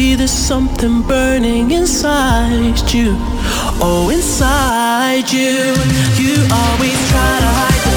[0.00, 3.16] see there's something burning inside you.
[3.82, 5.74] Oh, inside you.
[6.22, 7.89] You always try to hide.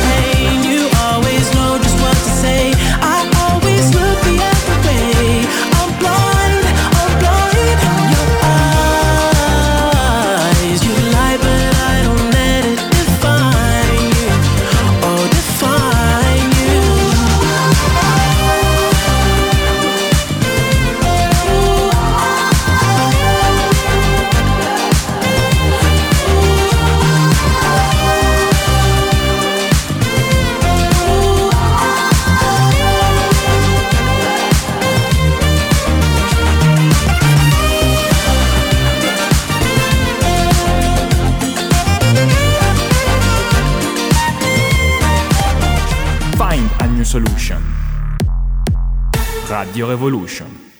[49.74, 50.73] Radio Revolution.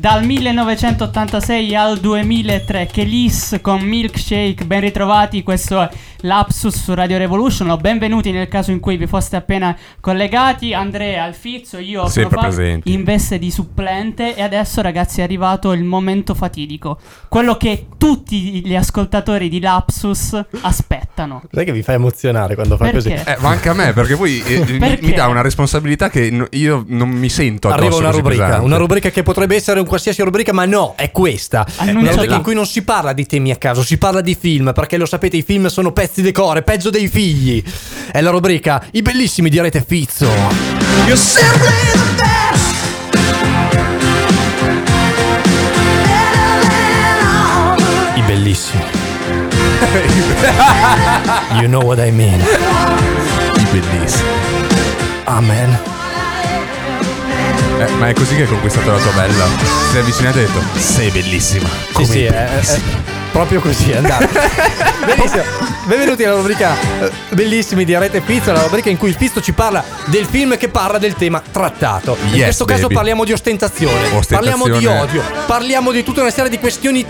[0.00, 5.90] Dal 1986 al 2003, Kelis con Milkshake, ben ritrovati, questo è
[6.22, 11.24] Lapsus su Radio Revolution, o benvenuti nel caso in cui vi foste appena collegati, Andrea,
[11.24, 12.92] Alfizzo, io Sempre presenti.
[12.92, 16.98] in veste di supplente e adesso ragazzi è arrivato il momento fatidico,
[17.28, 21.42] quello che tutti gli ascoltatori di Lapsus aspettano.
[21.50, 22.96] Sai che vi fa emozionare quando fa Perché?
[23.14, 23.28] così?
[23.30, 25.06] Eh, ma anche a me, perché poi eh, mi- Perché?
[25.06, 28.64] mi dà una responsabilità che no- io non mi sento Arriva una rubrica, pesante.
[28.66, 31.66] una rubrica che potrebbe essere un qualsiasi rubrica, ma no, è questa.
[31.76, 34.34] Annuncia una rubrica in cui non si parla di temi a caso, si parla di
[34.38, 37.62] film, perché lo sapete, i film sono pezzi di core, peggio dei figli.
[38.10, 40.28] È la rubrica I bellissimi di Rete Fizzo.
[48.16, 48.82] I bellissimi.
[51.60, 52.40] you know what I mean.
[52.40, 54.28] I bellissimi.
[55.24, 55.78] Amen.
[57.78, 59.44] Eh, ma è così che hai conquistato la tua bella.
[59.90, 61.68] Si è avvicinata e ha detto: Sei bellissima.
[61.68, 64.26] Sì, Come sì, i è, è- bellissimi." è proprio così è andato.
[65.04, 65.42] Benissimo.
[65.86, 69.52] Benvenuti alla rubrica eh, Bellissimi di Rete Pizza, la rubrica in cui il Pizzo ci
[69.52, 72.16] parla del film che parla del tema trattato.
[72.22, 72.94] in Yes, questo caso baby.
[72.94, 75.00] parliamo di ostentazione, parliamo di Ostentazione.
[75.00, 77.04] odio, parliamo di tutta una serie di questioni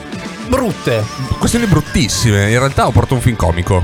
[0.48, 1.04] brutte.
[1.38, 2.50] Questioni bruttissime.
[2.50, 3.82] In realtà ho portato un film comico.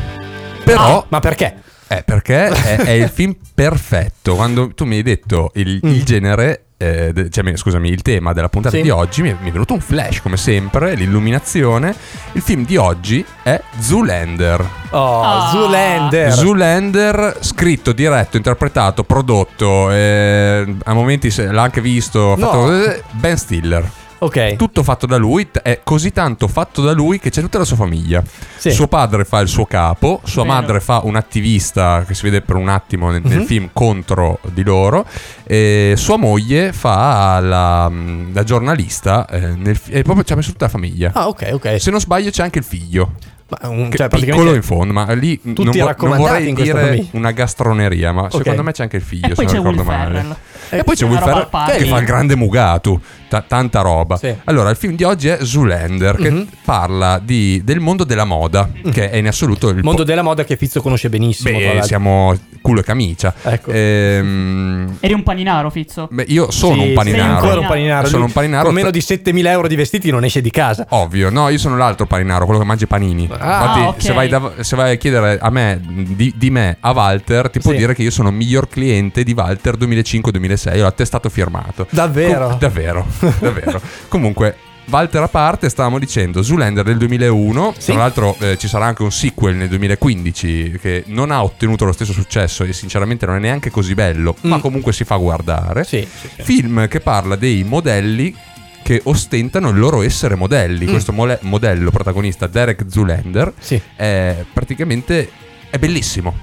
[0.64, 1.00] Però.
[1.00, 1.62] Ah, ma perché?
[1.88, 4.34] Eh, perché è, è il film perfetto.
[4.34, 8.32] Quando tu mi hai detto il, il genere, eh, de- cioè, mi- scusami, il tema
[8.32, 8.76] della puntata.
[8.76, 8.82] Sì.
[8.82, 11.94] di oggi, mi è, mi è venuto un flash, come sempre, l'illuminazione.
[12.32, 14.64] Il film di oggi è Zoolander.
[14.90, 15.48] Oh, Ah.
[15.52, 16.32] Zoolander.
[16.32, 22.36] Zoolander, scritto, diretto, interpretato, prodotto, eh, a momenti se- l'ha anche visto, No.
[22.36, 23.90] fatto, eh, Ben Stiller.
[24.18, 24.56] Ok.
[24.56, 27.76] Tutto fatto da lui, è così tanto fatto da lui che c'è tutta la sua
[27.76, 28.22] famiglia.
[28.56, 28.70] Sì.
[28.70, 30.54] Suo padre fa il suo capo, sua Vero.
[30.54, 33.44] madre fa un attivista che si vede per un attimo nel, nel Mhm.
[33.46, 35.04] film contro di loro,
[35.44, 37.90] e sua moglie fa la,
[38.32, 41.10] la giornalista eh, nel e proprio ci ha messo tutta la famiglia.
[41.14, 41.80] Ah, ok, ok.
[41.80, 43.12] Se non sbaglio c'è anche il figlio.
[43.48, 46.80] Ma un- cioè, piccolo in fondo, ma lì non, tutti vo- non raccomandati vorrei dire
[46.80, 47.08] famiglia.
[47.12, 50.14] una gastroneria, ma secondo me c'è anche il figlio, E se non Will ricordo male.
[50.14, 50.36] Ferrell.
[50.70, 54.16] E poi c'è Will Ferrell che fa il grande Mugatu, ta- tanta roba.
[54.16, 54.34] Sì.
[54.46, 56.48] Allora, il film di oggi è Zoolander, che Mhm.
[56.64, 60.42] parla di- del mondo della moda, che è in assoluto il mondo po- della moda
[60.42, 61.56] che Fizzo conosce benissimo.
[61.56, 62.36] Beh, siamo
[62.66, 63.34] culo e camicia.
[63.42, 63.70] Ecco.
[63.72, 66.08] Ehm, Eri un paninaro, Fizzo.
[66.10, 67.32] beh, io sono Sì, un paninaro.
[67.34, 68.06] Ancora un paninaro.
[68.08, 68.64] Sono un paninaro.
[68.66, 70.86] Con meno di 7000 euro di vestiti non esce di casa.
[70.90, 73.28] Ovvio, no, io sono l'altro paninaro, quello che mangia i panini.
[73.32, 74.02] Ah, Infatti, ok.
[74.02, 77.60] se, vai da- se vai a chiedere a me di, di me a Walter, ti
[77.60, 77.76] può Sì.
[77.78, 80.78] dire che io sono miglior cliente di Walter 2005-2006.
[80.80, 81.86] Ho l'attestato firmato.
[81.90, 82.48] Davvero?
[82.48, 83.06] Com- davvero,
[83.38, 83.80] davvero.
[84.08, 84.56] Comunque.
[84.88, 87.74] Walter a parte, stavamo dicendo Zoolander del 2001.
[87.76, 87.86] Sì.
[87.92, 91.92] Tra l'altro, eh, ci sarà anche un sequel nel 2015 che non ha ottenuto lo
[91.92, 94.60] stesso successo e sinceramente non è neanche così bello, ma Mm.
[94.60, 95.84] comunque si fa guardare.
[95.84, 96.28] Sì, sì.
[96.42, 98.34] Film che parla dei modelli
[98.82, 100.86] che ostentano il loro essere modelli.
[100.86, 100.90] Mm.
[100.90, 103.52] Questo mole- modello protagonista, Derek Zoolander,
[103.96, 105.28] è praticamente
[105.68, 106.34] è bellissimo.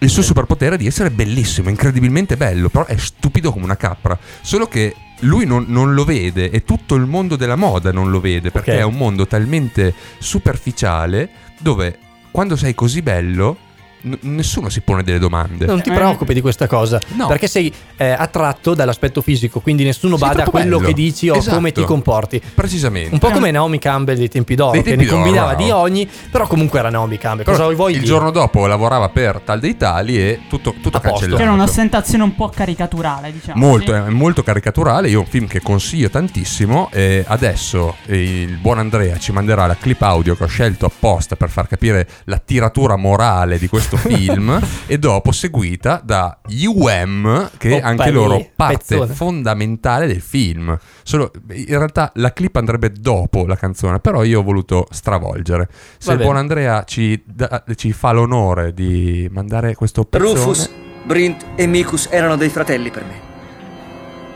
[0.00, 4.18] Il suo superpotere è di essere bellissimo, incredibilmente bello, però è stupido come una capra.
[4.40, 4.92] Solo che
[5.22, 8.72] lui non, non lo vede e tutto il mondo della moda non lo vede perché
[8.72, 8.78] Ok.
[8.78, 11.98] è un mondo talmente superficiale dove
[12.30, 13.56] quando sei così bello
[14.02, 15.66] n- nessuno si pone delle domande.
[15.66, 17.26] Non ti preoccupi di questa cosa, No.
[17.26, 20.88] perché sei eh, attratto dall'aspetto fisico, quindi nessuno è bada a quello bello.
[20.88, 21.56] che dici o Esatto.
[21.56, 22.40] come ti comporti.
[22.54, 23.10] Precisamente.
[23.12, 25.64] Un po' come Naomi Campbell dei tempi d'oro, Dei che tempi ne d'oro, combinava bravo.
[25.64, 27.44] di ogni, però comunque era Naomi Campbell.
[27.44, 28.08] Però Cosa vuoi il dire?
[28.10, 31.36] giorno dopo lavorava per tal dei tali e tutto, tutto cancellato.
[31.36, 33.58] C'era un'ostentazione un po' caricaturale, diciamo.
[33.66, 33.98] Molto, sì.
[33.98, 35.08] è molto caricaturale.
[35.08, 36.88] Io un film che consiglio tantissimo.
[36.92, 41.36] E adesso eh, il buon Andrea ci manderà la clip audio che ho scelto apposta
[41.36, 44.60] per far capire la tiratura morale di questo film.
[44.86, 49.14] e dopo seguita da UM, che Oppa anche lì, loro parte pezzone.
[49.14, 50.76] fondamentale del film.
[51.02, 55.68] Solo, in realtà la clip andrebbe dopo la canzone, però io ho voluto stravolgere.
[55.98, 56.30] Se Va il bene.
[56.30, 60.32] buon Andrea ci, da- ci fa l'onore di mandare questo pezzone.
[60.32, 60.70] Rufus,
[61.04, 63.20] Brint e Mikus erano dei fratelli per me.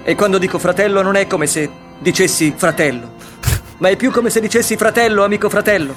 [0.05, 3.15] E quando dico fratello non è come se dicessi fratello,
[3.79, 5.95] ma è più come se dicessi fratello, amico fratello.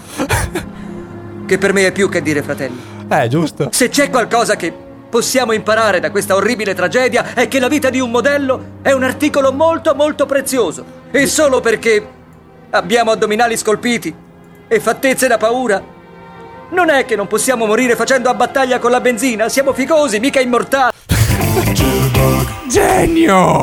[1.45, 2.97] Che per me è più che dire fratello.
[3.09, 3.69] Eh, giusto.
[3.71, 4.71] Se c'è qualcosa che
[5.09, 9.03] possiamo imparare da questa orribile tragedia è che la vita di un modello è un
[9.03, 10.85] articolo molto molto prezioso.
[11.11, 12.07] E solo perché
[12.69, 14.13] abbiamo addominali scolpiti
[14.67, 15.81] e fattezze da paura,
[16.69, 19.49] non è che non possiamo morire facendo a battaglia con la benzina.
[19.49, 20.93] Siamo figosi, mica immortali.
[22.67, 23.59] Genio!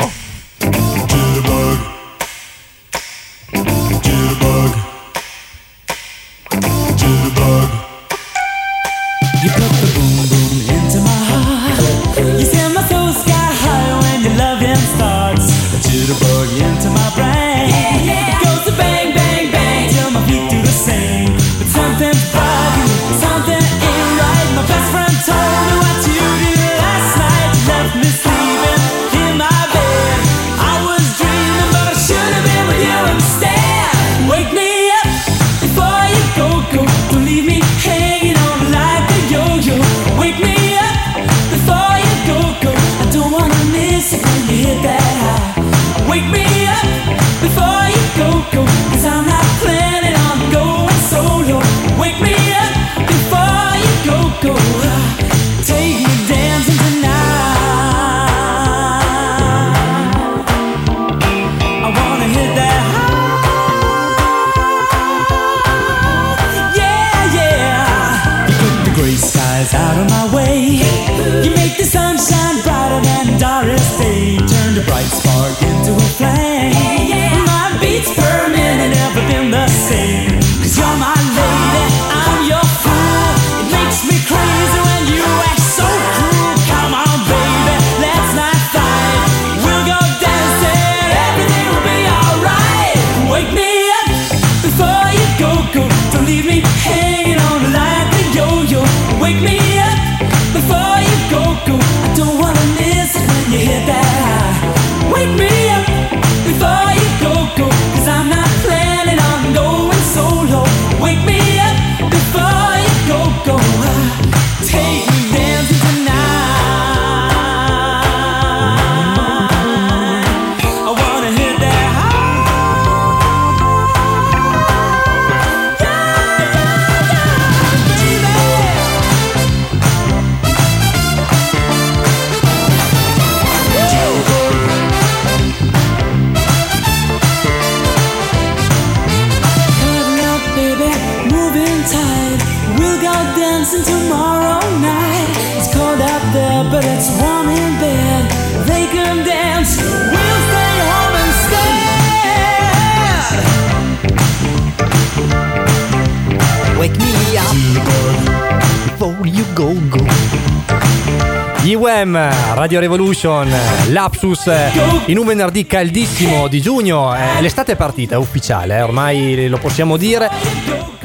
[162.66, 163.48] Radio Revolution,
[163.90, 164.72] Lapsus, eh,
[165.06, 169.58] in un venerdì caldissimo di giugno, eh, l'estate è partita, è ufficiale, eh, ormai lo
[169.58, 170.95] possiamo dire.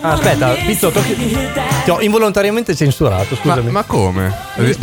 [0.00, 1.14] Ah, aspetta, Pizzo, tocchi-
[1.84, 3.70] ti ho involontariamente censurato, Ma, scusami.
[3.70, 4.32] ma come?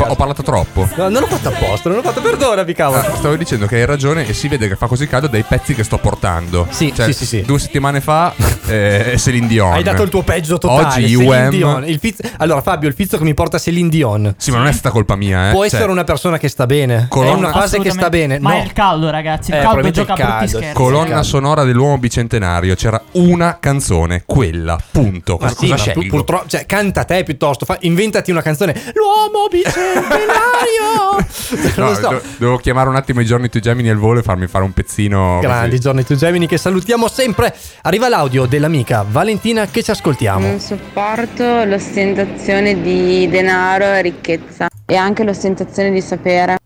[0.08, 0.88] Ho parlato troppo.
[0.98, 3.00] No, non l'ho fatto apposta, non l'ho fatto, perdonami, cavolo.
[3.00, 5.74] Ah, stavo dicendo che hai ragione e si vede che fa così caldo dai pezzi
[5.74, 6.68] che sto portando.
[6.70, 7.42] Sì, Cioè, sì, sì, sì.
[7.44, 8.34] Due settimane fa
[8.68, 9.72] eh, è Celine Dion.
[9.74, 11.04] Hai dato il tuo peggio totale.
[11.04, 11.50] Oggi UM.
[11.50, 11.88] Dion.
[11.88, 14.34] Il Fiz- Allora, Fabio, il Fizzo che mi porta Celine Dion.
[14.38, 15.52] Sì, ma non è stata colpa mia, eh.
[15.52, 17.06] Può Cioè, essere una persona che sta bene.
[17.10, 18.38] Colonna- È una fase che sta bene.
[18.40, 18.60] Ma no.
[18.60, 19.52] è il caldo, ragazzi.
[19.52, 20.74] Il Eh, caldo gioca il brutti caldo, scherzi.
[20.74, 22.76] Colonna sonora dell'uomo bicentenario.
[22.76, 25.04] C'era una canzone, quella, punto.
[25.12, 25.38] Punto.
[25.40, 26.16] Ma Cosa, sì, cosa ma tu scelgo?
[26.16, 28.74] purtroppo, cioè, canta te piuttosto, fa- inventati una canzone.
[28.94, 31.16] L'uomo bicentenario.
[31.16, 32.10] No, non lo so.
[32.10, 34.72] do- devo chiamare un attimo i giorni to Gemini al volo e farmi fare un
[34.74, 35.36] pezzino.
[35.36, 35.48] così.
[35.48, 37.54] Grandi giorni tu Gemini che salutiamo sempre.
[37.84, 40.46] Arriva l'audio dell'amica Valentina che ci ascoltiamo.
[40.48, 46.58] Non sopporto l'ostentazione di denaro e ricchezza e anche l'ostentazione di sapere.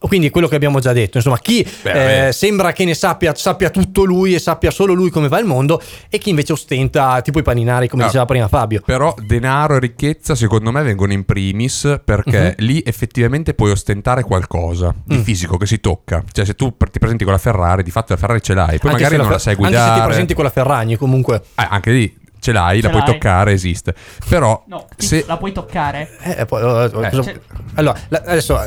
[0.00, 3.68] Quindi quello che abbiamo già detto, insomma, chi Beh, eh, sembra che ne sappia, sappia
[3.70, 7.40] tutto lui e sappia solo lui come va il mondo e chi invece ostenta tipo
[7.40, 8.08] i paninari come No.
[8.08, 8.80] diceva prima Fabio.
[8.86, 12.64] Però denaro e ricchezza secondo me vengono in primis perché Mhm.
[12.66, 15.22] lì effettivamente puoi ostentare qualcosa di Mm.
[15.22, 16.22] fisico che si tocca.
[16.30, 18.90] Cioè se tu ti presenti con la Ferrari, di fatto la Ferrari ce l'hai, poi
[18.90, 19.94] Anche magari se non la la sai Fer- Anche guidare.
[19.94, 21.42] se ti presenti con la Ferragni comunque.
[21.56, 23.12] Eh, anche lì ce l'hai, Ce la puoi l'hai.
[23.12, 23.94] toccare, esiste.
[24.28, 26.08] Però No, se la puoi toccare?
[26.22, 27.40] Eh, poi, eh, cosa- cioè-
[27.74, 28.60] Allora, la- adesso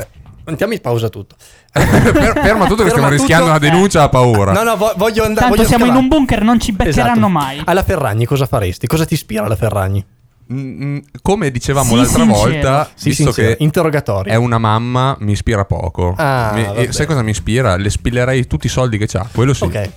[0.44, 1.36] mettiamo in pausa tutto.
[1.72, 4.52] fer- ferma tutto che stiamo Ferma rischiando una denuncia a paura.
[4.52, 5.46] No, no, vo- voglio andare.
[5.46, 5.98] Tanto voglio siamo in scavare.
[5.98, 7.28] un bunker, non ci beccheranno Esatto.
[7.28, 7.62] mai.
[7.64, 8.86] Alla Ferragni cosa faresti?
[8.86, 10.04] Cosa ti ispira alla Ferragni?
[10.52, 12.40] Mm, come dicevamo Sii l'altra sincero.
[12.40, 13.56] volta, Sii visto sincero.
[13.56, 14.32] che Interrogatorio.
[14.32, 16.14] è una mamma, mi ispira poco.
[16.18, 17.76] Ah, Mi- e sai cosa mi ispira?
[17.76, 19.64] Le spillerei tutti i soldi che c'ha, quello sì.
[19.64, 19.90] Ok.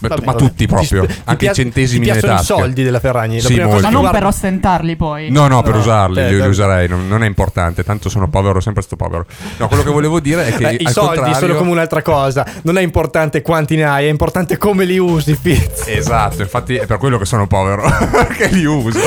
[0.00, 0.38] Vabbè, ma vabbè.
[0.38, 2.54] tutti Ti proprio, ti anche i centesimi nelle piacciono i tasche.
[2.54, 3.40] soldi della Ferragni?
[3.40, 3.54] La Sì.
[3.60, 5.30] Ma non per ostentarli poi.
[5.30, 8.28] No, no, per No, usarli, eh, li, li userei, non, non è importante, tanto sono
[8.28, 9.26] povero, sempre sto povero.
[9.58, 11.34] No, quello che volevo dire è che Beh, I soldi contrario...
[11.34, 12.46] sono come un'altra cosa.
[12.62, 15.86] Non è importante quanti ne hai, è importante come li usi, Fizz.
[15.86, 17.82] Esatto, infatti è per quello che sono povero,
[18.36, 19.00] che li uso.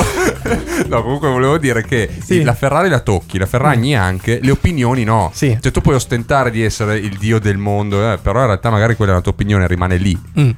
[0.88, 2.42] No, comunque volevo dire che Sì.
[2.42, 5.30] la Ferrari la tocchi, la Ferragni anche, le opinioni no.
[5.34, 5.56] Sì.
[5.60, 8.94] Cioè tu puoi ostentare di essere il dio del mondo, eh, però in realtà magari
[8.96, 10.18] quella è la tua opinione, rimane lì.
[10.38, 10.50] Mm.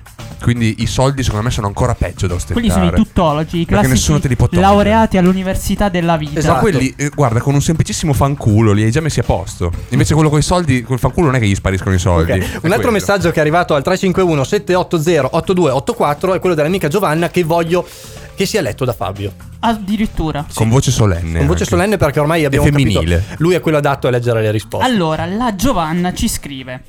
[0.45, 2.67] Quindi i soldi secondo me sono ancora peggio da ostentare.
[2.69, 6.39] Quelli sono i tuttologi, i classici laureati all'università della vita.
[6.39, 6.55] Esatto.
[6.55, 9.73] Ma quelli, eh, guarda, con un semplicissimo fanculo li hai già messi a posto.
[9.89, 12.33] Invece quello con i soldi, col fanculo non è che gli spariscono i soldi.
[12.33, 12.39] Ok.
[12.39, 12.91] È Un altro quello.
[12.93, 17.87] messaggio che è arrivato al 351 780 8284 è quello dell'amica Giovanna che voglio
[18.35, 19.33] che sia letto da Fabio.
[19.61, 20.45] Addirittura.
[20.53, 21.39] Con voce solenne.
[21.39, 21.65] Con voce anche.
[21.65, 23.17] solenne perché ormai abbiamo femminile.
[23.17, 24.87] capito lui è quello adatto a leggere le risposte.
[24.87, 26.83] Allora, la Giovanna ci scrive: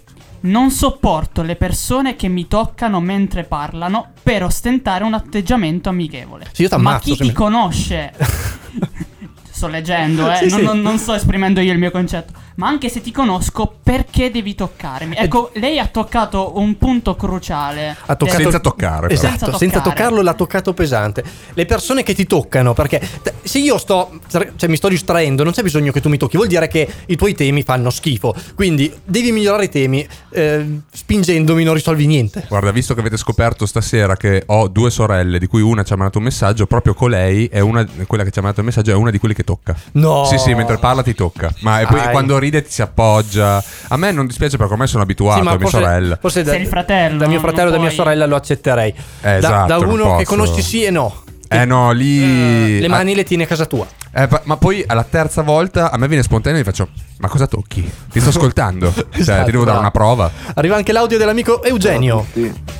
[0.46, 6.48] Non sopporto le persone che mi toccano mentre parlano per ostentare un atteggiamento amichevole.
[6.52, 8.14] Sì, Ma chi ti mi- conosce?
[9.50, 10.48] sto leggendo, eh.
[10.50, 10.82] Sì, non, sì.
[10.82, 12.34] non sto esprimendo io il mio concetto.
[12.56, 15.16] Ma anche se ti conosco, perché devi toccarmi?
[15.18, 17.96] Ecco, lei ha toccato un punto cruciale.
[18.06, 19.10] Ha toccato- Senza toccare.
[19.10, 19.96] Esatto, senza, toccare.
[19.96, 21.24] toccarlo l'ha toccato pesante.
[21.54, 25.52] Le persone che ti toccano, perché t- se io sto, cioè mi sto distraendo, non
[25.52, 28.34] c'è bisogno che tu mi tocchi, vuol dire che i tuoi temi fanno schifo.
[28.56, 32.46] Quindi devi migliorare i temi, eh, spingendomi non risolvi niente.
[32.48, 35.98] Guarda, visto che avete scoperto stasera che ho due sorelle, di cui una ci ha
[35.98, 38.96] mandato un messaggio, proprio colei è una, quella che ci ha mandato il messaggio è
[38.96, 39.76] una di quelle che tocca.
[39.94, 40.24] No.
[40.26, 41.54] Sì, sì, mentre parla ti tocca.
[41.60, 42.12] Ma e poi Dai.
[42.46, 43.64] Quando ride ti si appoggia.
[43.88, 46.18] A me non dispiace perché ormai sono abituato Sì, a mia forse, sorella.
[46.20, 48.90] forse da, Sei il fratello, da mio fratello e da mia sorella lo accetterei.
[48.90, 51.24] Eh, da, esatto, da non uno che conosci sì e no.
[51.48, 52.80] Eh no, lì.
[52.80, 53.86] Le mani le tieni a casa tua.
[54.18, 56.90] Eh, ma poi alla terza volta a me viene spontaneo e gli faccio:
[57.20, 57.90] Ma cosa tocchi?
[58.12, 58.92] Ti sto ascoltando.
[58.94, 59.80] cioè, Esatto, ti devo dare bravo.
[59.80, 60.32] una prova.
[60.56, 62.26] Arriva anche l'audio dell'amico Eugenio.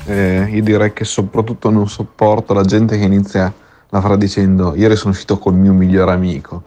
[0.06, 3.54] Eh, io direi che soprattutto non sopporto la gente che inizia
[3.90, 6.64] la frase dicendo ieri sono uscito col mio migliore amico.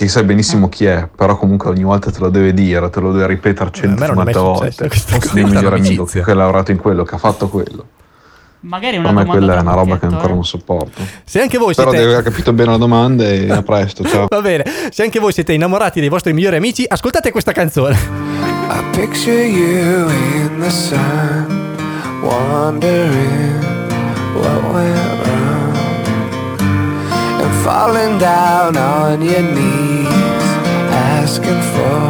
[0.00, 3.12] Che sai benissimo chi è, però comunque ogni volta te lo deve dire, te lo
[3.12, 5.26] deve ripetere Eh, a me non è mai 150 successo volte.
[5.26, 7.86] Il mio migliore amico che ha lavorato in quello, che ha fatto quello.
[8.60, 10.32] Magari una Per me domanda quella è una roba che ancora eh.
[10.32, 11.02] non sopporto.
[11.22, 12.02] Se anche voi Però siete.
[12.06, 14.24] devi aver capito bene la domanda e a presto, ciao.
[14.32, 17.94] Va bene, se anche voi siete innamorati dei vostri migliori amici, ascoltate questa canzone.
[18.70, 21.76] I picture you in the sun,
[22.22, 23.62] wondering
[24.34, 25.76] what went wrong,
[27.42, 29.89] and falling down on your knees,
[31.30, 32.02] asking for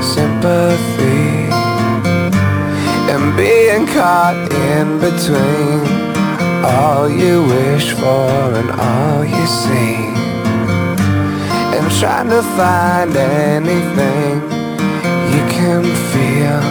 [0.00, 1.50] sympathy,
[3.12, 4.38] and being caught
[4.70, 5.82] in between.
[6.64, 8.30] All you wish for
[8.60, 9.96] and all you see,
[11.74, 14.34] and trying to find anything
[15.32, 15.82] you can
[16.12, 16.62] feel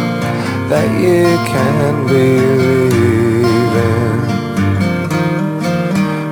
[0.71, 4.17] that you can believe in.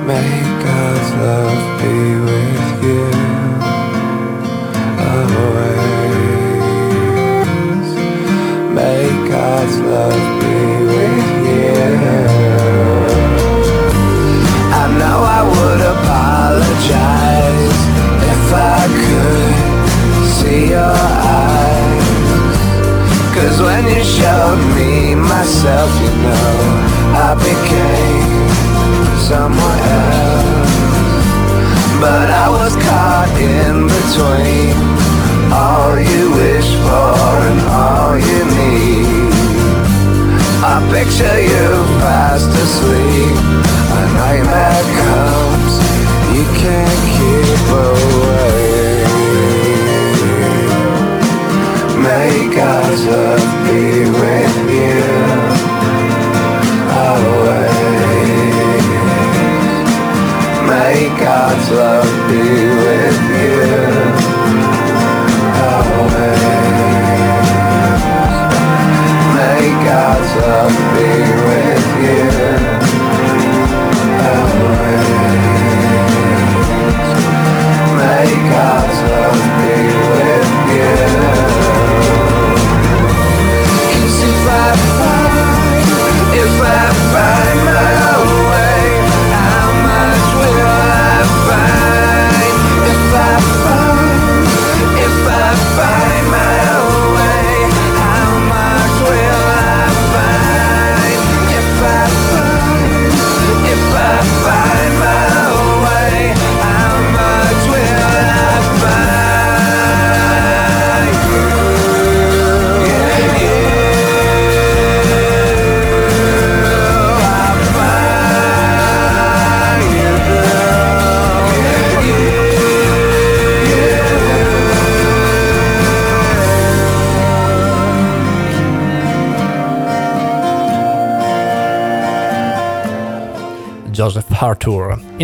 [0.08, 0.32] May
[0.64, 3.25] God's love be with you
[9.46, 10.58] God's love be
[10.90, 11.78] with you.
[14.80, 17.78] I know I would apologize
[18.34, 18.44] if
[18.74, 19.54] I could
[20.36, 20.96] see your
[21.38, 22.58] eyes.
[23.36, 26.52] Cause when you showed me myself, you know,
[27.26, 28.50] I became
[29.30, 30.76] someone else.
[32.02, 34.74] But I was caught in between
[35.54, 39.15] all you wish for and all you need.
[40.68, 41.68] I picture you
[42.02, 43.36] fast asleep,
[43.98, 45.65] a nightmare comes.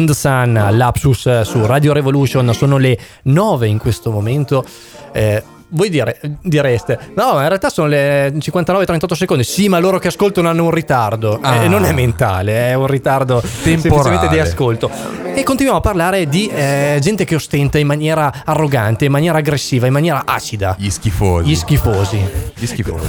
[0.03, 4.65] In the Sun, lapsus eh, su Radio Revolution, sono le 9 in questo momento.
[5.13, 9.45] Eh, voi dire- direste, no, ma in realtà sono le 59-38 secondi.
[9.45, 11.39] Sì, ma loro che ascoltano hanno un ritardo.
[11.41, 11.63] Ah.
[11.63, 14.91] Eh, non è mentale, è un ritardo semplicemente di ascolto.
[15.35, 19.87] E continuiamo a parlare di eh, gente che ostenta in maniera arrogante, in maniera aggressiva,
[19.87, 20.75] in maniera acida.
[20.77, 21.49] Gli schifosi.
[21.49, 22.29] Gli schifosi.
[22.57, 23.07] Gli schifosi.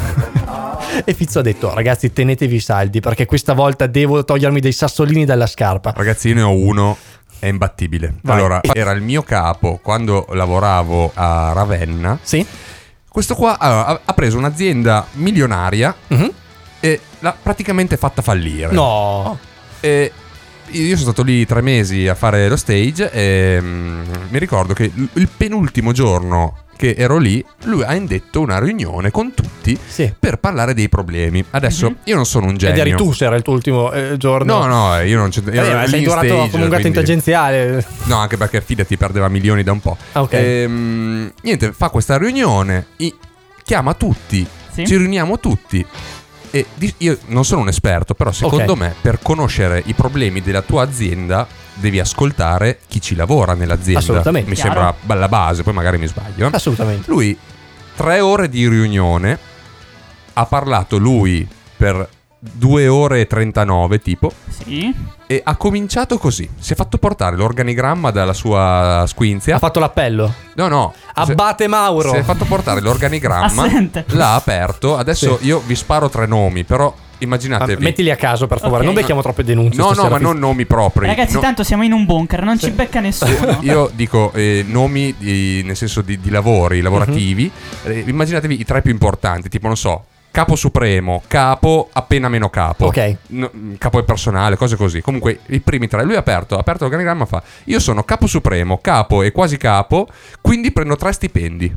[1.05, 5.47] E Fizzo ha detto, ragazzi, tenetevi saldi perché questa volta devo togliermi dei sassolini dalla
[5.47, 5.93] scarpa.
[5.95, 6.97] Ragazzi, io ne ho uno.
[7.39, 8.15] È imbattibile.
[8.21, 8.37] Vai.
[8.37, 12.17] Allora, era il mio capo quando lavoravo a Ravenna.
[12.21, 12.45] Sì.
[13.09, 15.93] Questo qua allora, ha, preso un'azienda milionaria
[16.79, 18.71] e l'ha praticamente fatta fallire.
[18.71, 19.37] No.
[19.81, 20.11] E
[20.67, 24.91] io sono stato lì tre mesi a fare lo stage e mm, mi ricordo che
[25.13, 29.77] il penultimo giorno che ero lì, lui ha indetto una riunione con tutti
[30.19, 31.43] per parlare dei problemi.
[31.49, 32.75] Adesso io non sono un genio.
[32.81, 34.59] Ed eri tu se era il tuo ultimo eh, giorno.
[34.59, 35.51] No, no, io non c'entro.
[35.53, 37.85] Eh, sei durato stage, come un gatto quindi- intangenziale.
[38.05, 39.97] No, anche perché fidati, perdeva milioni da un po'.
[40.13, 40.33] Ah, ok.
[40.33, 42.87] Ehm, niente, fa questa riunione,
[43.63, 44.85] chiama tutti, Sì.
[44.85, 45.85] ci riuniamo tutti.
[46.55, 48.77] E io non sono un esperto, però secondo Ok.
[48.77, 53.99] me per conoscere i problemi della tua azienda devi ascoltare chi ci lavora nell'azienda.
[54.01, 54.49] Assolutamente.
[54.49, 54.95] Mi Chiaro.
[54.99, 56.45] sembra la base, poi magari mi sbaglio.
[56.45, 56.49] eh.
[56.53, 57.09] Assolutamente.
[57.09, 57.35] Lui,
[57.95, 59.39] tre ore di riunione,
[60.33, 62.07] ha parlato lui per
[62.51, 64.31] due ore e 39 tipo.
[64.49, 64.93] Sì.
[65.25, 66.47] E ha cominciato così.
[66.59, 69.55] Si è fatto portare l'organigramma dalla sua squinzia.
[69.55, 70.31] Ha fatto l'appello.
[70.55, 70.93] No, no.
[71.13, 72.09] Abate Mauro.
[72.09, 73.45] Si è fatto portare l'organigramma.
[73.63, 74.03] Assente.
[74.09, 74.97] L'ha aperto.
[74.97, 75.45] Adesso Sì.
[75.47, 77.81] io vi sparo tre nomi, però Ah, immaginatevi.
[77.81, 78.79] mettili a caso, per favore.
[78.79, 78.85] Ok.
[78.85, 79.77] Non becchiamo troppe denunce.
[79.79, 81.07] No, no, ma non nomi propri.
[81.07, 83.59] Ragazzi, No, tanto siamo in un bunker, non ci becca nessuno.
[83.63, 87.49] Io dico eh, nomi di- nel senso di, di lavori lavorativi.
[87.83, 87.91] Mhm.
[87.91, 92.87] Eh, immaginatevi i tre più importanti, tipo, non so, capo supremo, capo appena meno capo.
[92.87, 93.17] Ok.
[93.27, 94.99] No, mm, capo del personale, cose così.
[95.01, 96.03] Comunque, i primi tre.
[96.03, 100.07] Lui ha aperto, ha aperto l'organigramma fa: Io sono capo supremo, capo e quasi capo,
[100.41, 101.73] quindi prendo tre stipendi.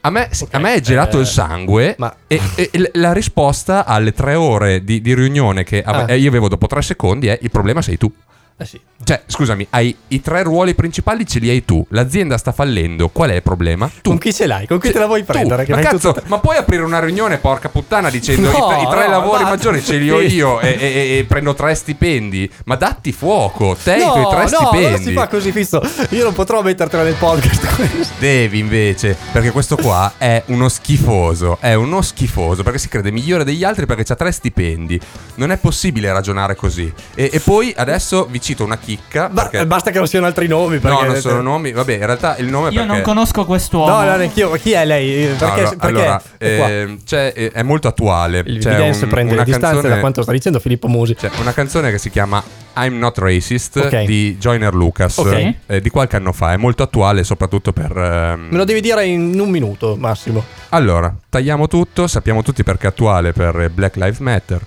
[0.00, 1.96] A me, a me è gelato eh, il sangue
[2.28, 6.16] e, e l- la risposta alle tre ore di, di riunione che ave- Ah.
[6.16, 8.10] io avevo dopo tre secondi è il problema sei tu.
[8.56, 8.80] Eh sì.
[9.04, 11.86] Cioè, scusami, hai i tre ruoli principali ce li hai tu.
[11.90, 13.08] L'azienda sta fallendo.
[13.08, 13.88] Qual è il problema?
[14.02, 14.10] Tu.
[14.10, 14.66] Con chi ce l'hai?
[14.66, 15.32] Con chi te la vuoi Tu.
[15.32, 15.64] prendere?
[15.64, 18.82] Che Ma cazzo, tutto- ma puoi aprire una riunione, porca puttana, dicendo No, i, tre-
[18.82, 19.48] i tre no, lavori basta.
[19.48, 22.50] maggiori ce li ho io e, e- e prendo tre stipendi.
[22.64, 24.90] Ma datti fuoco, te e i No, tuoi tre no, stipendi.
[24.90, 25.80] non si fa così, Fizzo.
[26.10, 28.18] Io non potrò mettertela nel podcast.
[28.18, 33.44] Devi invece, perché questo qua è uno schifoso, è uno schifoso perché si crede migliore
[33.44, 35.00] degli altri perché ha tre stipendi.
[35.36, 36.92] Non è possibile ragionare così.
[37.14, 39.28] E, e poi adesso vi cito una chicca.
[39.28, 39.66] perché...
[39.66, 40.78] Basta che non siano altri nomi.
[40.78, 41.72] Perché No, non sono nomi.
[41.72, 42.86] Vabbè, in realtà il nome Io perché...
[42.92, 43.88] non conosco quest'uomo.
[43.88, 44.50] No, no, neanch'io.
[44.52, 45.26] Chi è lei?
[45.36, 48.42] Perché, Allora, perché allora, ehm, c'è- è, è molto attuale.
[48.46, 51.14] Il C'è Evidence un- prende una le distanze canzone- da quanto sta dicendo Filippo Musi.
[51.14, 52.42] C'è una canzone che si chiama
[52.76, 54.04] I'm Not Racist Ok.
[54.04, 55.54] di Joyner Lucas Ok.
[55.66, 56.52] eh, di qualche anno fa.
[56.52, 57.96] È molto attuale, soprattutto per.
[57.96, 60.44] ehm, Me lo devi dire in un minuto, Massimo.
[60.70, 64.60] Allora, tagliamo tutto, sappiamo tutti perché è attuale per Black Lives Matter.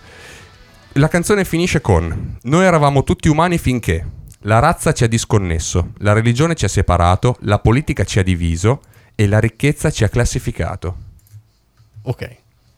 [0.96, 4.06] La canzone finisce con: Noi eravamo tutti umani finché
[4.40, 8.82] la razza ci ha disconnesso, la religione ci ha separato, la politica ci ha diviso
[9.16, 10.98] e la ricchezza ci ha classificato.
[12.04, 12.36] Ok.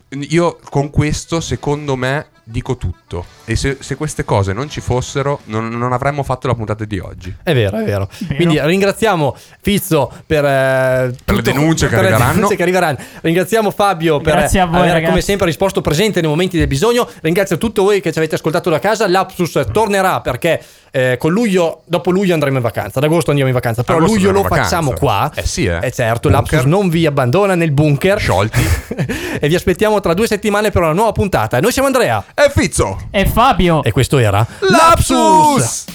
[0.09, 3.25] io con questo, secondo me, dico tutto.
[3.45, 6.99] E se, se queste cose non ci fossero, non, non avremmo fatto la puntata di
[6.99, 7.33] oggi.
[7.41, 8.09] È vero, è vero.
[8.35, 12.33] Quindi ringraziamo Fizzo per, eh, Per le denunce che per le arriveranno.
[12.33, 12.97] denunce che arriveranno.
[13.21, 15.09] Ringraziamo Fabio per Grazie a voi, aver ragazzi.
[15.09, 17.07] come sempre risposto presente nei momenti del bisogno.
[17.21, 19.07] Ringrazio tutti voi che ci avete ascoltato da casa.
[19.07, 22.99] L'Apsus tornerà perché eh, con luglio, dopo luglio andremo in vacanza.
[22.99, 23.83] Ad agosto andiamo in vacanza.
[23.83, 25.31] Però Agosto luglio lo facciamo qua.
[25.33, 25.79] Eh sì, eh.
[25.81, 26.51] Eh certo, Bunker.
[26.51, 28.19] l'Apsus non vi abbandona nel bunker.
[28.19, 28.61] Sciolti.
[29.39, 31.59] e vi aspettiamo tra due settimane per una nuova puntata.
[31.59, 32.23] Noi siamo Andrea.
[32.35, 32.97] E Fizzo.
[33.11, 33.83] E Fabio.
[33.83, 35.85] E questo era Lapsus!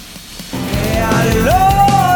[0.53, 2.08] E allora